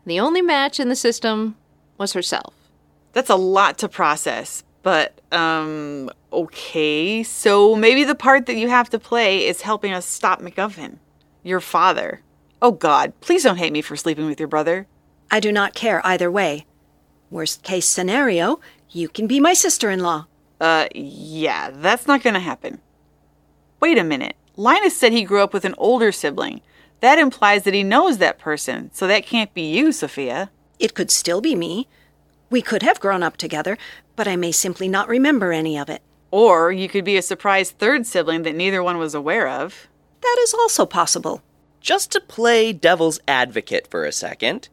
The 0.05 0.21
only 0.21 0.43
match 0.43 0.81
in 0.81 0.89
the 0.89 0.97
system 0.97 1.57
was 1.97 2.13
herself. 2.13 2.55
That's 3.13 3.31
a 3.31 3.37
lot 3.37 3.79
to 3.79 3.89
process. 3.89 4.65
But, 4.83 5.21
um, 5.31 6.11
okay. 6.33 7.23
So 7.23 7.77
maybe 7.77 8.05
the 8.05 8.15
part 8.15 8.47
that 8.47 8.57
you 8.57 8.69
have 8.69 8.91
to 8.91 8.99
play 8.99 9.47
is 9.47 9.63
helping 9.63 9.93
us 9.93 10.07
stop 10.07 10.41
MacGuffin. 10.41 10.99
Your 11.43 11.61
father. 11.61 12.23
Oh 12.63 12.73
God, 12.73 13.13
please 13.21 13.45
don't 13.45 13.57
hate 13.57 13.73
me 13.73 13.81
for 13.81 13.97
sleeping 13.97 14.27
with 14.27 14.39
your 14.39 14.49
brother. 14.49 14.87
I 15.31 15.41
do 15.41 15.53
not 15.53 15.75
care 15.75 16.05
either 16.05 16.31
way. 16.31 16.67
Worst 17.31 17.63
case 17.63 17.87
scenario, 17.87 18.61
you 18.93 19.09
can 19.09 19.27
be 19.27 19.41
my 19.41 19.55
sister 19.55 19.91
in 19.91 20.01
law. 20.01 20.27
Uh, 20.61 20.87
yeah, 20.95 21.71
that's 21.73 22.07
not 22.07 22.23
gonna 22.23 22.41
happen. 22.41 22.81
Wait 23.81 23.99
a 23.99 24.05
minute. 24.05 24.37
Linus 24.57 24.97
said 24.97 25.13
he 25.13 25.25
grew 25.25 25.43
up 25.43 25.55
with 25.55 25.65
an 25.65 25.75
older 25.79 26.13
sibling. 26.13 26.61
That 27.01 27.19
implies 27.19 27.63
that 27.63 27.75
he 27.75 27.83
knows 27.83 28.19
that 28.19 28.39
person, 28.39 28.91
so 28.93 29.07
that 29.07 29.25
can't 29.25 29.55
be 29.55 29.63
you, 29.63 29.91
Sophia. 29.91 30.51
It 30.79 30.95
could 30.95 31.11
still 31.11 31.41
be 31.41 31.55
me. 31.55 31.89
We 32.51 32.61
could 32.61 32.83
have 32.83 33.01
grown 33.01 33.23
up 33.23 33.37
together, 33.37 33.79
but 34.17 34.29
I 34.29 34.37
may 34.37 34.53
simply 34.53 34.89
not 34.89 35.09
remember 35.09 35.53
any 35.53 35.79
of 35.79 35.89
it. 35.89 36.03
Or 36.31 36.71
you 36.71 36.89
could 36.89 37.05
be 37.05 37.17
a 37.17 37.23
surprise 37.23 37.71
third 37.71 38.07
sibling 38.07 38.43
that 38.43 38.55
neither 38.55 38.83
one 38.83 38.99
was 38.99 39.15
aware 39.15 39.49
of. 39.49 39.89
That 40.21 40.37
is 40.43 40.53
also 40.53 40.85
possible. 40.85 41.43
Just 41.81 42.13
to 42.13 42.21
play 42.21 42.73
devil's 42.73 43.21
advocate 43.27 43.87
for 43.87 44.05
a 44.05 44.13
second, 44.13 44.69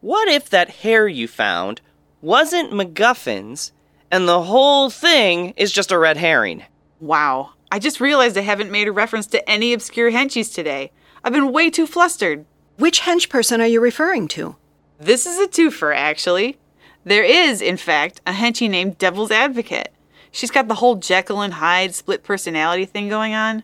what 0.00 0.28
if 0.28 0.50
that 0.50 0.70
hair 0.70 1.08
you 1.08 1.26
found 1.26 1.80
wasn't 2.20 2.72
MacGuffin's 2.72 3.72
and 4.10 4.28
the 4.28 4.42
whole 4.42 4.90
thing 4.90 5.54
is 5.56 5.72
just 5.72 5.92
a 5.92 5.98
red 5.98 6.16
herring? 6.16 6.64
Wow. 7.00 7.50
I 7.72 7.78
just 7.78 8.00
realized 8.00 8.36
I 8.36 8.42
haven't 8.42 8.70
made 8.70 8.88
a 8.88 8.92
reference 8.92 9.26
to 9.28 9.48
any 9.48 9.72
obscure 9.72 10.10
henchies 10.10 10.52
today. 10.52 10.90
I've 11.22 11.32
been 11.32 11.52
way 11.52 11.70
too 11.70 11.86
flustered. 11.86 12.44
Which 12.76 13.02
hench 13.02 13.28
person 13.28 13.60
are 13.60 13.66
you 13.66 13.80
referring 13.80 14.26
to? 14.28 14.56
This 14.98 15.26
is 15.26 15.38
a 15.38 15.46
twofer, 15.46 15.94
actually. 15.94 16.58
There 17.04 17.24
is, 17.24 17.62
in 17.62 17.76
fact, 17.76 18.20
a 18.26 18.32
henchie 18.32 18.68
named 18.68 18.98
Devil's 18.98 19.30
Advocate. 19.30 19.92
She's 20.30 20.50
got 20.50 20.68
the 20.68 20.76
whole 20.76 20.96
Jekyll 20.96 21.40
and 21.40 21.54
Hyde 21.54 21.94
split 21.94 22.22
personality 22.22 22.84
thing 22.84 23.08
going 23.08 23.34
on. 23.34 23.62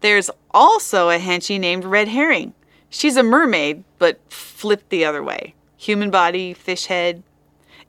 There's 0.00 0.30
also 0.50 1.10
a 1.10 1.18
henchie 1.18 1.58
named 1.58 1.84
Red 1.84 2.08
Herring. 2.08 2.54
She's 2.90 3.16
a 3.16 3.22
mermaid, 3.22 3.84
but 3.98 4.20
flipped 4.30 4.90
the 4.90 5.04
other 5.04 5.22
way. 5.22 5.54
Human 5.76 6.10
body, 6.10 6.52
fish 6.54 6.86
head. 6.86 7.22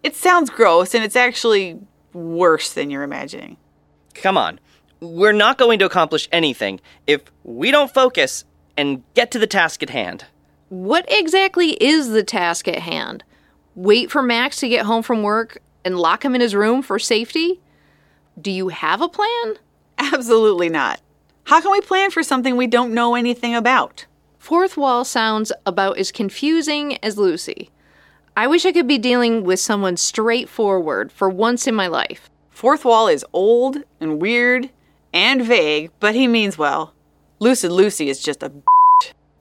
It 0.06 0.16
sounds 0.16 0.52
gross, 0.52 0.94
and 0.94 1.04
it's 1.04 1.16
actually 1.16 1.80
worse 2.14 2.72
than 2.72 2.92
you're 2.92 3.02
imagining. 3.02 3.58
Come 4.14 4.38
on. 4.38 4.60
We're 5.00 5.32
not 5.32 5.58
going 5.58 5.80
to 5.80 5.86
accomplish 5.86 6.30
anything 6.32 6.80
if 7.08 7.24
we 7.44 7.72
don't 7.72 7.92
focus 7.92 8.46
and 8.78 9.02
get 9.16 9.32
to 9.32 9.40
the 9.40 9.48
task 9.48 9.82
at 9.82 9.90
hand. 9.90 10.26
What 10.70 11.08
exactly 11.10 11.72
is 11.84 12.10
the 12.10 12.22
task 12.22 12.68
at 12.68 12.84
hand? 12.84 13.24
Wait 13.74 14.12
for 14.12 14.22
Max 14.22 14.60
to 14.60 14.70
get 14.70 14.86
home 14.86 15.02
from 15.02 15.24
work 15.24 15.58
and 15.84 15.98
lock 15.98 16.24
him 16.24 16.36
in 16.36 16.42
his 16.42 16.54
room 16.54 16.84
for 16.84 17.00
safety? 17.00 17.60
Do 18.40 18.52
you 18.52 18.68
have 18.68 19.02
a 19.02 19.10
plan? 19.10 19.56
Absolutely 19.98 20.70
not. 20.70 21.02
How 21.46 21.62
can 21.62 21.72
we 21.72 21.82
plan 21.82 22.12
for 22.12 22.22
something 22.22 22.56
we 22.56 22.68
don't 22.68 22.94
know 22.94 23.16
anything 23.16 23.56
about? 23.56 24.06
Fourth 24.38 24.78
Wall 24.78 25.04
sounds 25.04 25.52
about 25.66 25.98
as 25.98 26.12
confusing 26.12 27.04
as 27.04 27.18
Lucy. 27.18 27.72
I 28.38 28.48
wish 28.48 28.66
I 28.66 28.74
could 28.74 28.88
be 28.88 28.98
dealing 28.98 29.46
with 29.46 29.62
someone 29.62 29.96
straightforward 29.96 31.10
for 31.10 31.30
once 31.30 31.68
in 31.68 31.76
my 31.76 31.88
life. 31.88 32.30
Fourth 32.50 32.84
Wall 32.84 33.08
is 33.08 33.26
old 33.32 33.78
and 34.02 34.22
weird 34.22 34.72
and 35.14 35.42
vague, 35.42 35.92
but 36.02 36.16
he 36.16 36.28
means 36.28 36.58
well. 36.58 36.94
Lucid 37.40 37.72
Lucy 37.72 38.10
is 38.10 38.22
just 38.22 38.44
a 38.44 38.52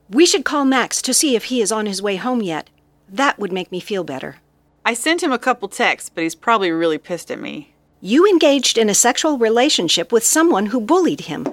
We 0.08 0.24
should 0.24 0.44
call 0.44 0.64
Max 0.64 1.02
to 1.02 1.12
see 1.12 1.34
if 1.34 1.44
he 1.44 1.60
is 1.60 1.72
on 1.72 1.86
his 1.86 2.00
way 2.00 2.14
home 2.14 2.40
yet. 2.40 2.70
That 3.08 3.36
would 3.36 3.52
make 3.52 3.72
me 3.72 3.80
feel 3.80 4.04
better. 4.04 4.36
I 4.84 4.94
sent 4.94 5.24
him 5.24 5.32
a 5.32 5.40
couple 5.40 5.66
texts, 5.66 6.08
but 6.08 6.23
he's 6.23 6.36
probably 6.36 6.71
really 6.71 6.99
pissed 6.99 7.32
at 7.32 7.40
me. 7.40 7.75
You 8.00 8.28
engaged 8.28 8.78
in 8.78 8.88
a 8.88 8.95
sexual 8.95 9.38
relationship 9.38 10.12
with 10.12 10.23
someone 10.23 10.66
who 10.66 10.80
bullied 10.80 11.23
him. 11.23 11.52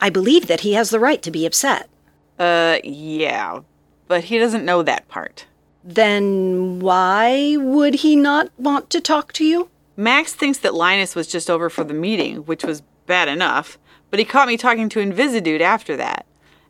I 0.00 0.08
believe 0.08 0.46
that 0.46 0.60
he 0.60 0.72
has 0.72 0.88
the 0.88 1.00
right 1.00 1.20
to 1.22 1.30
be 1.30 1.44
upset. 1.44 1.90
Uh, 2.38 2.78
yeah, 2.82 3.60
but 4.06 4.24
he 4.24 4.38
doesn't 4.38 4.64
know 4.64 4.82
that 4.82 5.08
part. 5.08 5.44
Then 5.84 6.80
why 6.80 7.56
would 7.58 7.96
he 7.96 8.16
not 8.16 8.50
want 8.58 8.90
to 8.90 9.00
talk 9.00 9.32
to 9.34 9.44
you? 9.44 9.70
Max 9.96 10.32
thinks 10.32 10.58
that 10.58 10.74
Linus 10.74 11.14
was 11.14 11.26
just 11.26 11.50
over 11.50 11.70
for 11.70 11.84
the 11.84 11.94
meeting, 11.94 12.38
which 12.46 12.64
was 12.64 12.82
bad 13.06 13.28
enough, 13.28 13.78
but 14.10 14.18
he 14.18 14.24
caught 14.24 14.48
me 14.48 14.56
talking 14.56 14.88
to 14.90 15.00
Invisidude 15.00 15.60
after 15.60 15.96
that, 15.96 16.26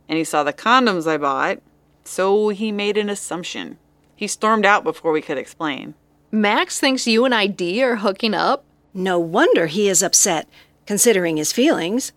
and 0.09 0.17
he 0.17 0.25
saw 0.25 0.43
the 0.43 0.53
condoms 0.53 1.07
I 1.07 1.19
bought, 1.19 1.61
so 2.05 2.49
he 2.49 2.73
made 2.73 2.97
an 2.97 3.11
assumption. 3.11 3.79
He 4.17 4.27
stormed 4.27 4.65
out 4.65 4.83
before 4.83 5.13
we 5.13 5.21
could 5.21 5.39
explain. 5.39 5.95
Max 6.31 6.81
thinks 6.81 7.07
you 7.07 7.25
and 7.25 7.35
ID 7.35 7.83
are 7.83 7.97
hooking 7.97 8.35
up? 8.35 8.65
No 8.95 9.19
wonder 9.19 9.67
he 9.67 9.89
is 9.89 10.03
upset, 10.03 10.49
considering 10.87 11.37
his 11.37 11.53
feelings. 11.53 12.13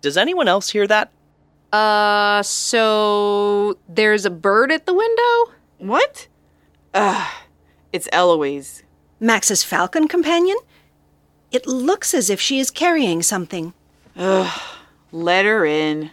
Does 0.00 0.16
anyone 0.16 0.48
else 0.48 0.70
hear 0.70 0.86
that? 0.86 1.12
Uh, 1.72 2.42
so 2.42 3.78
there's 3.88 4.24
a 4.24 4.30
bird 4.30 4.72
at 4.72 4.86
the 4.86 4.94
window? 4.94 5.52
What? 5.78 6.26
Ugh, 6.94 7.30
it's 7.92 8.08
Eloise. 8.12 8.82
Max's 9.20 9.62
falcon 9.62 10.08
companion? 10.08 10.56
It 11.52 11.66
looks 11.66 12.14
as 12.14 12.30
if 12.30 12.40
she 12.40 12.58
is 12.58 12.70
carrying 12.70 13.22
something. 13.22 13.72
Ugh, 14.16 14.60
let 15.12 15.44
her 15.44 15.64
in. 15.64 16.10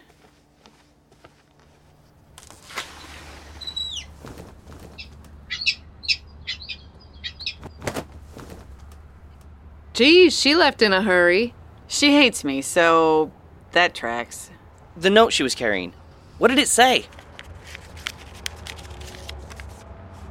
Geez, 9.94 10.40
she 10.40 10.54
left 10.54 10.84
in 10.84 10.94
a 10.94 11.02
hurry. 11.02 11.56
She 11.88 12.14
hates 12.14 12.44
me, 12.44 12.62
so 12.62 13.32
that 13.72 13.96
tracks. 13.96 14.52
The 15.00 15.10
note 15.12 15.32
she 15.32 15.44
was 15.44 15.54
carrying. 15.54 15.94
What 16.40 16.48
did 16.48 16.58
it 16.58 16.68
say? 16.68 17.06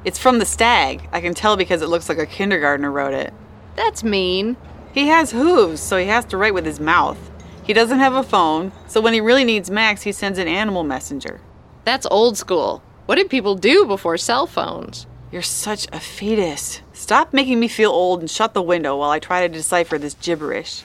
It's 0.04 0.18
from 0.18 0.38
the 0.38 0.44
stag. 0.44 1.08
I 1.12 1.20
can 1.20 1.34
tell 1.34 1.56
because 1.56 1.82
it 1.82 1.88
looks 1.88 2.08
like 2.08 2.18
a 2.18 2.26
kindergartner 2.26 2.90
wrote 2.90 3.14
it. 3.14 3.32
That's 3.76 4.02
mean. 4.02 4.56
He 4.92 5.08
has 5.08 5.30
hooves, 5.30 5.80
so 5.80 5.98
he 5.98 6.06
has 6.06 6.24
to 6.26 6.36
write 6.36 6.54
with 6.54 6.64
his 6.64 6.80
mouth. 6.80 7.18
He 7.64 7.72
doesn't 7.72 7.98
have 7.98 8.14
a 8.14 8.22
phone, 8.22 8.72
so 8.86 9.00
when 9.00 9.12
he 9.12 9.20
really 9.20 9.44
needs 9.44 9.70
Max, 9.70 10.02
he 10.02 10.12
sends 10.12 10.38
an 10.38 10.48
animal 10.48 10.84
messenger. 10.84 11.40
That's 11.84 12.06
old 12.10 12.36
school. 12.36 12.82
What 13.06 13.16
did 13.16 13.30
people 13.30 13.54
do 13.54 13.86
before 13.86 14.16
cell 14.16 14.46
phones? 14.46 15.06
You're 15.30 15.42
such 15.42 15.86
a 15.92 16.00
fetus. 16.00 16.80
Stop 16.92 17.32
making 17.32 17.60
me 17.60 17.68
feel 17.68 17.90
old 17.90 18.20
and 18.20 18.30
shut 18.30 18.54
the 18.54 18.62
window 18.62 18.96
while 18.96 19.10
I 19.10 19.18
try 19.18 19.46
to 19.46 19.52
decipher 19.52 19.98
this 19.98 20.14
gibberish. 20.14 20.84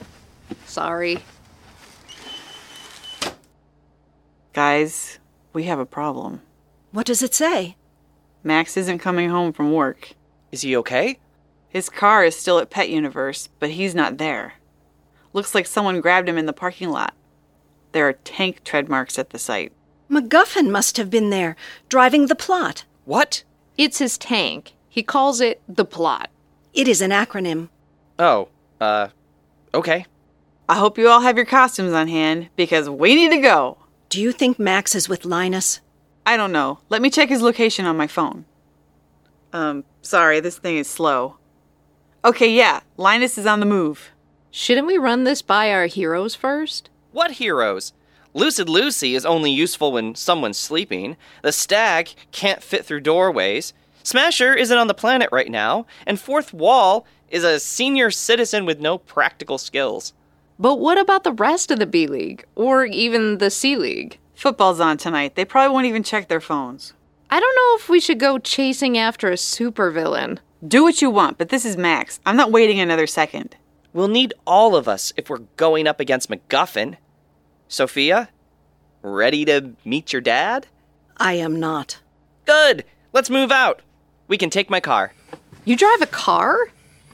Sorry. 0.66 1.18
Guys, 4.52 5.18
we 5.54 5.64
have 5.64 5.78
a 5.78 5.86
problem. 5.86 6.42
What 6.90 7.06
does 7.06 7.22
it 7.22 7.32
say? 7.32 7.76
Max 8.44 8.76
isn't 8.76 8.98
coming 8.98 9.30
home 9.30 9.50
from 9.54 9.72
work. 9.72 10.12
Is 10.50 10.60
he 10.60 10.76
okay? 10.76 11.18
His 11.70 11.88
car 11.88 12.22
is 12.22 12.36
still 12.36 12.58
at 12.58 12.68
Pet 12.68 12.90
Universe, 12.90 13.48
but 13.58 13.70
he's 13.70 13.94
not 13.94 14.18
there. 14.18 14.54
Looks 15.32 15.54
like 15.54 15.64
someone 15.64 16.02
grabbed 16.02 16.28
him 16.28 16.36
in 16.36 16.44
the 16.44 16.52
parking 16.52 16.90
lot. 16.90 17.14
There 17.92 18.06
are 18.06 18.12
tank 18.12 18.62
tread 18.62 18.90
marks 18.90 19.18
at 19.18 19.30
the 19.30 19.38
site. 19.38 19.72
MacGuffin 20.10 20.70
must 20.70 20.98
have 20.98 21.08
been 21.08 21.30
there, 21.30 21.56
driving 21.88 22.26
the 22.26 22.34
plot. 22.34 22.84
What? 23.06 23.44
It's 23.78 24.00
his 24.00 24.18
tank. 24.18 24.74
He 24.86 25.02
calls 25.02 25.40
it 25.40 25.62
the 25.66 25.86
plot. 25.86 26.28
It 26.74 26.88
is 26.88 27.00
an 27.00 27.10
acronym. 27.10 27.70
Oh, 28.18 28.48
uh, 28.82 29.08
okay. 29.72 30.04
I 30.68 30.74
hope 30.74 30.98
you 30.98 31.08
all 31.08 31.20
have 31.20 31.36
your 31.38 31.46
costumes 31.46 31.94
on 31.94 32.08
hand 32.08 32.50
because 32.54 32.90
we 32.90 33.14
need 33.14 33.30
to 33.30 33.40
go. 33.40 33.78
Do 34.12 34.20
you 34.20 34.30
think 34.30 34.58
Max 34.58 34.94
is 34.94 35.08
with 35.08 35.24
Linus? 35.24 35.80
I 36.26 36.36
don't 36.36 36.52
know. 36.52 36.80
Let 36.90 37.00
me 37.00 37.08
check 37.08 37.30
his 37.30 37.40
location 37.40 37.86
on 37.86 37.96
my 37.96 38.06
phone. 38.06 38.44
Um, 39.54 39.84
sorry, 40.02 40.38
this 40.38 40.58
thing 40.58 40.76
is 40.76 40.86
slow. 40.86 41.38
Okay, 42.22 42.54
yeah, 42.54 42.80
Linus 42.98 43.38
is 43.38 43.46
on 43.46 43.60
the 43.60 43.64
move. 43.64 44.10
Shouldn't 44.50 44.86
we 44.86 44.98
run 44.98 45.24
this 45.24 45.40
by 45.40 45.72
our 45.72 45.86
heroes 45.86 46.34
first? 46.34 46.90
What 47.12 47.30
heroes? 47.30 47.94
Lucid 48.34 48.68
Lucy 48.68 49.14
is 49.14 49.24
only 49.24 49.50
useful 49.50 49.92
when 49.92 50.14
someone's 50.14 50.58
sleeping. 50.58 51.16
The 51.40 51.50
stag 51.50 52.10
can't 52.32 52.62
fit 52.62 52.84
through 52.84 53.00
doorways. 53.00 53.72
Smasher 54.02 54.54
isn't 54.54 54.76
on 54.76 54.88
the 54.88 54.92
planet 54.92 55.30
right 55.32 55.50
now. 55.50 55.86
And 56.06 56.20
Fourth 56.20 56.52
Wall 56.52 57.06
is 57.30 57.44
a 57.44 57.58
senior 57.58 58.10
citizen 58.10 58.66
with 58.66 58.78
no 58.78 58.98
practical 58.98 59.56
skills. 59.56 60.12
But 60.58 60.78
what 60.80 60.98
about 60.98 61.24
the 61.24 61.32
rest 61.32 61.70
of 61.70 61.78
the 61.78 61.86
B 61.86 62.06
League? 62.06 62.44
Or 62.54 62.84
even 62.84 63.38
the 63.38 63.50
C 63.50 63.76
League? 63.76 64.18
Football's 64.34 64.80
on 64.80 64.96
tonight. 64.96 65.34
They 65.34 65.44
probably 65.44 65.72
won't 65.72 65.86
even 65.86 66.02
check 66.02 66.28
their 66.28 66.40
phones. 66.40 66.92
I 67.30 67.40
don't 67.40 67.56
know 67.56 67.76
if 67.82 67.88
we 67.88 68.00
should 68.00 68.20
go 68.20 68.38
chasing 68.38 68.98
after 68.98 69.28
a 69.28 69.34
supervillain. 69.34 70.38
Do 70.66 70.82
what 70.82 71.00
you 71.00 71.10
want, 71.10 71.38
but 71.38 71.48
this 71.48 71.64
is 71.64 71.76
Max. 71.76 72.20
I'm 72.26 72.36
not 72.36 72.52
waiting 72.52 72.78
another 72.78 73.06
second. 73.06 73.56
We'll 73.92 74.08
need 74.08 74.34
all 74.46 74.76
of 74.76 74.86
us 74.88 75.12
if 75.16 75.28
we're 75.28 75.38
going 75.56 75.86
up 75.86 75.98
against 75.98 76.30
MacGuffin. 76.30 76.96
Sophia? 77.68 78.28
Ready 79.02 79.44
to 79.46 79.72
meet 79.84 80.12
your 80.12 80.22
dad? 80.22 80.66
I 81.16 81.34
am 81.34 81.58
not. 81.58 82.00
Good! 82.44 82.84
Let's 83.12 83.30
move 83.30 83.50
out! 83.50 83.82
We 84.28 84.38
can 84.38 84.50
take 84.50 84.70
my 84.70 84.80
car. 84.80 85.12
You 85.64 85.76
drive 85.76 86.02
a 86.02 86.06
car? 86.06 86.56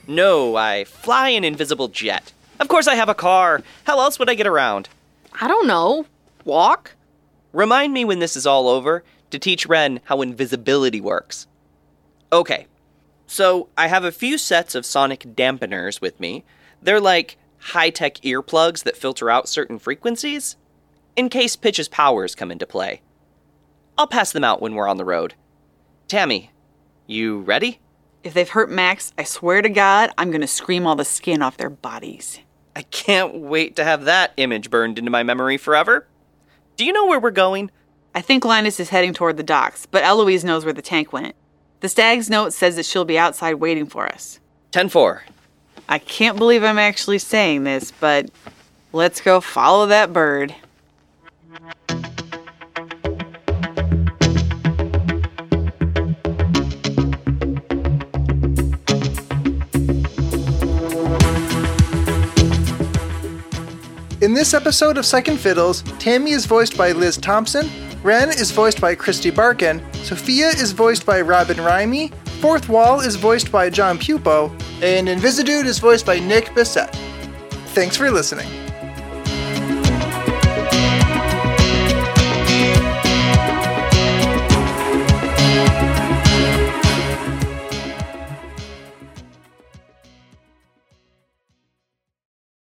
No, 0.07 0.55
I 0.55 0.83
fly 0.83 1.29
an 1.29 1.43
invisible 1.43 1.87
jet. 1.87 2.33
Of 2.59 2.67
course 2.67 2.87
I 2.87 2.95
have 2.95 3.09
a 3.09 3.15
car. 3.15 3.61
How 3.85 3.99
else 3.99 4.19
would 4.19 4.29
I 4.29 4.35
get 4.35 4.47
around? 4.47 4.89
I 5.41 5.47
don't 5.47 5.67
know. 5.67 6.05
Walk? 6.43 6.95
Remind 7.53 7.93
me 7.93 8.05
when 8.05 8.19
this 8.19 8.35
is 8.35 8.45
all 8.45 8.67
over 8.67 9.03
to 9.31 9.39
teach 9.39 9.65
Ren 9.65 9.99
how 10.05 10.21
invisibility 10.21 11.01
works. 11.01 11.47
Okay, 12.31 12.67
so 13.27 13.69
I 13.77 13.87
have 13.87 14.03
a 14.03 14.11
few 14.11 14.37
sets 14.37 14.75
of 14.75 14.85
sonic 14.85 15.21
dampeners 15.35 16.01
with 16.01 16.19
me. 16.19 16.43
They're 16.81 16.99
like 16.99 17.37
high 17.59 17.89
tech 17.89 18.15
earplugs 18.15 18.83
that 18.83 18.97
filter 18.97 19.29
out 19.29 19.49
certain 19.49 19.79
frequencies, 19.79 20.55
in 21.15 21.29
case 21.29 21.55
Pitch's 21.55 21.87
powers 21.87 22.35
come 22.35 22.51
into 22.51 22.65
play. 22.65 23.01
I'll 23.97 24.07
pass 24.07 24.31
them 24.31 24.43
out 24.43 24.61
when 24.61 24.75
we're 24.75 24.87
on 24.87 24.97
the 24.97 25.05
road. 25.05 25.33
Tammy, 26.07 26.51
you 27.05 27.39
ready? 27.41 27.79
If 28.23 28.33
they've 28.33 28.49
hurt 28.49 28.69
Max, 28.69 29.13
I 29.17 29.23
swear 29.23 29.61
to 29.61 29.69
God, 29.69 30.11
I'm 30.17 30.31
gonna 30.31 30.47
scream 30.47 30.85
all 30.85 30.95
the 30.95 31.05
skin 31.05 31.41
off 31.41 31.57
their 31.57 31.69
bodies. 31.69 32.39
I 32.75 32.83
can't 32.83 33.35
wait 33.35 33.75
to 33.75 33.83
have 33.83 34.05
that 34.05 34.33
image 34.37 34.69
burned 34.69 34.97
into 34.99 35.11
my 35.11 35.23
memory 35.23 35.57
forever. 35.57 36.07
Do 36.77 36.85
you 36.85 36.93
know 36.93 37.05
where 37.05 37.19
we're 37.19 37.31
going? 37.31 37.71
I 38.15 38.21
think 38.21 38.45
Linus 38.45 38.79
is 38.79 38.89
heading 38.89 39.13
toward 39.13 39.37
the 39.37 39.43
docks, 39.43 39.85
but 39.85 40.03
Eloise 40.03 40.43
knows 40.43 40.65
where 40.65 40.73
the 40.73 40.81
tank 40.81 41.13
went. 41.13 41.35
The 41.81 41.89
stag's 41.89 42.29
note 42.29 42.53
says 42.53 42.75
that 42.75 42.85
she'll 42.85 43.05
be 43.05 43.19
outside 43.19 43.55
waiting 43.55 43.85
for 43.85 44.05
us. 44.05 44.39
10 44.71 44.89
4. 44.89 45.23
I 45.87 45.99
can't 45.99 46.37
believe 46.37 46.63
I'm 46.63 46.77
actually 46.77 47.19
saying 47.19 47.63
this, 47.63 47.91
but 47.91 48.29
let's 48.93 49.21
go 49.21 49.41
follow 49.41 49.87
that 49.87 50.13
bird. 50.13 50.53
In 64.29 64.35
this 64.35 64.53
episode 64.53 64.99
of 64.99 65.07
Second 65.07 65.37
Fiddles, 65.37 65.81
Tammy 65.97 66.33
is 66.33 66.45
voiced 66.45 66.77
by 66.77 66.91
Liz 66.91 67.17
Thompson, 67.17 67.67
Ren 68.03 68.29
is 68.29 68.51
voiced 68.51 68.79
by 68.79 68.93
Christy 68.93 69.31
Barkin, 69.31 69.81
Sophia 70.03 70.49
is 70.49 70.71
voiced 70.71 71.03
by 71.03 71.19
Robin 71.19 71.57
Rimey, 71.57 72.13
Fourth 72.39 72.69
Wall 72.69 72.99
is 72.99 73.15
voiced 73.15 73.51
by 73.51 73.71
John 73.71 73.97
Pupo, 73.97 74.51
and 74.83 75.07
Invisidude 75.07 75.65
is 75.65 75.79
voiced 75.79 76.05
by 76.05 76.19
Nick 76.19 76.53
Bissett. 76.53 76.93
Thanks 77.73 77.97
for 77.97 78.11
listening. 78.11 78.47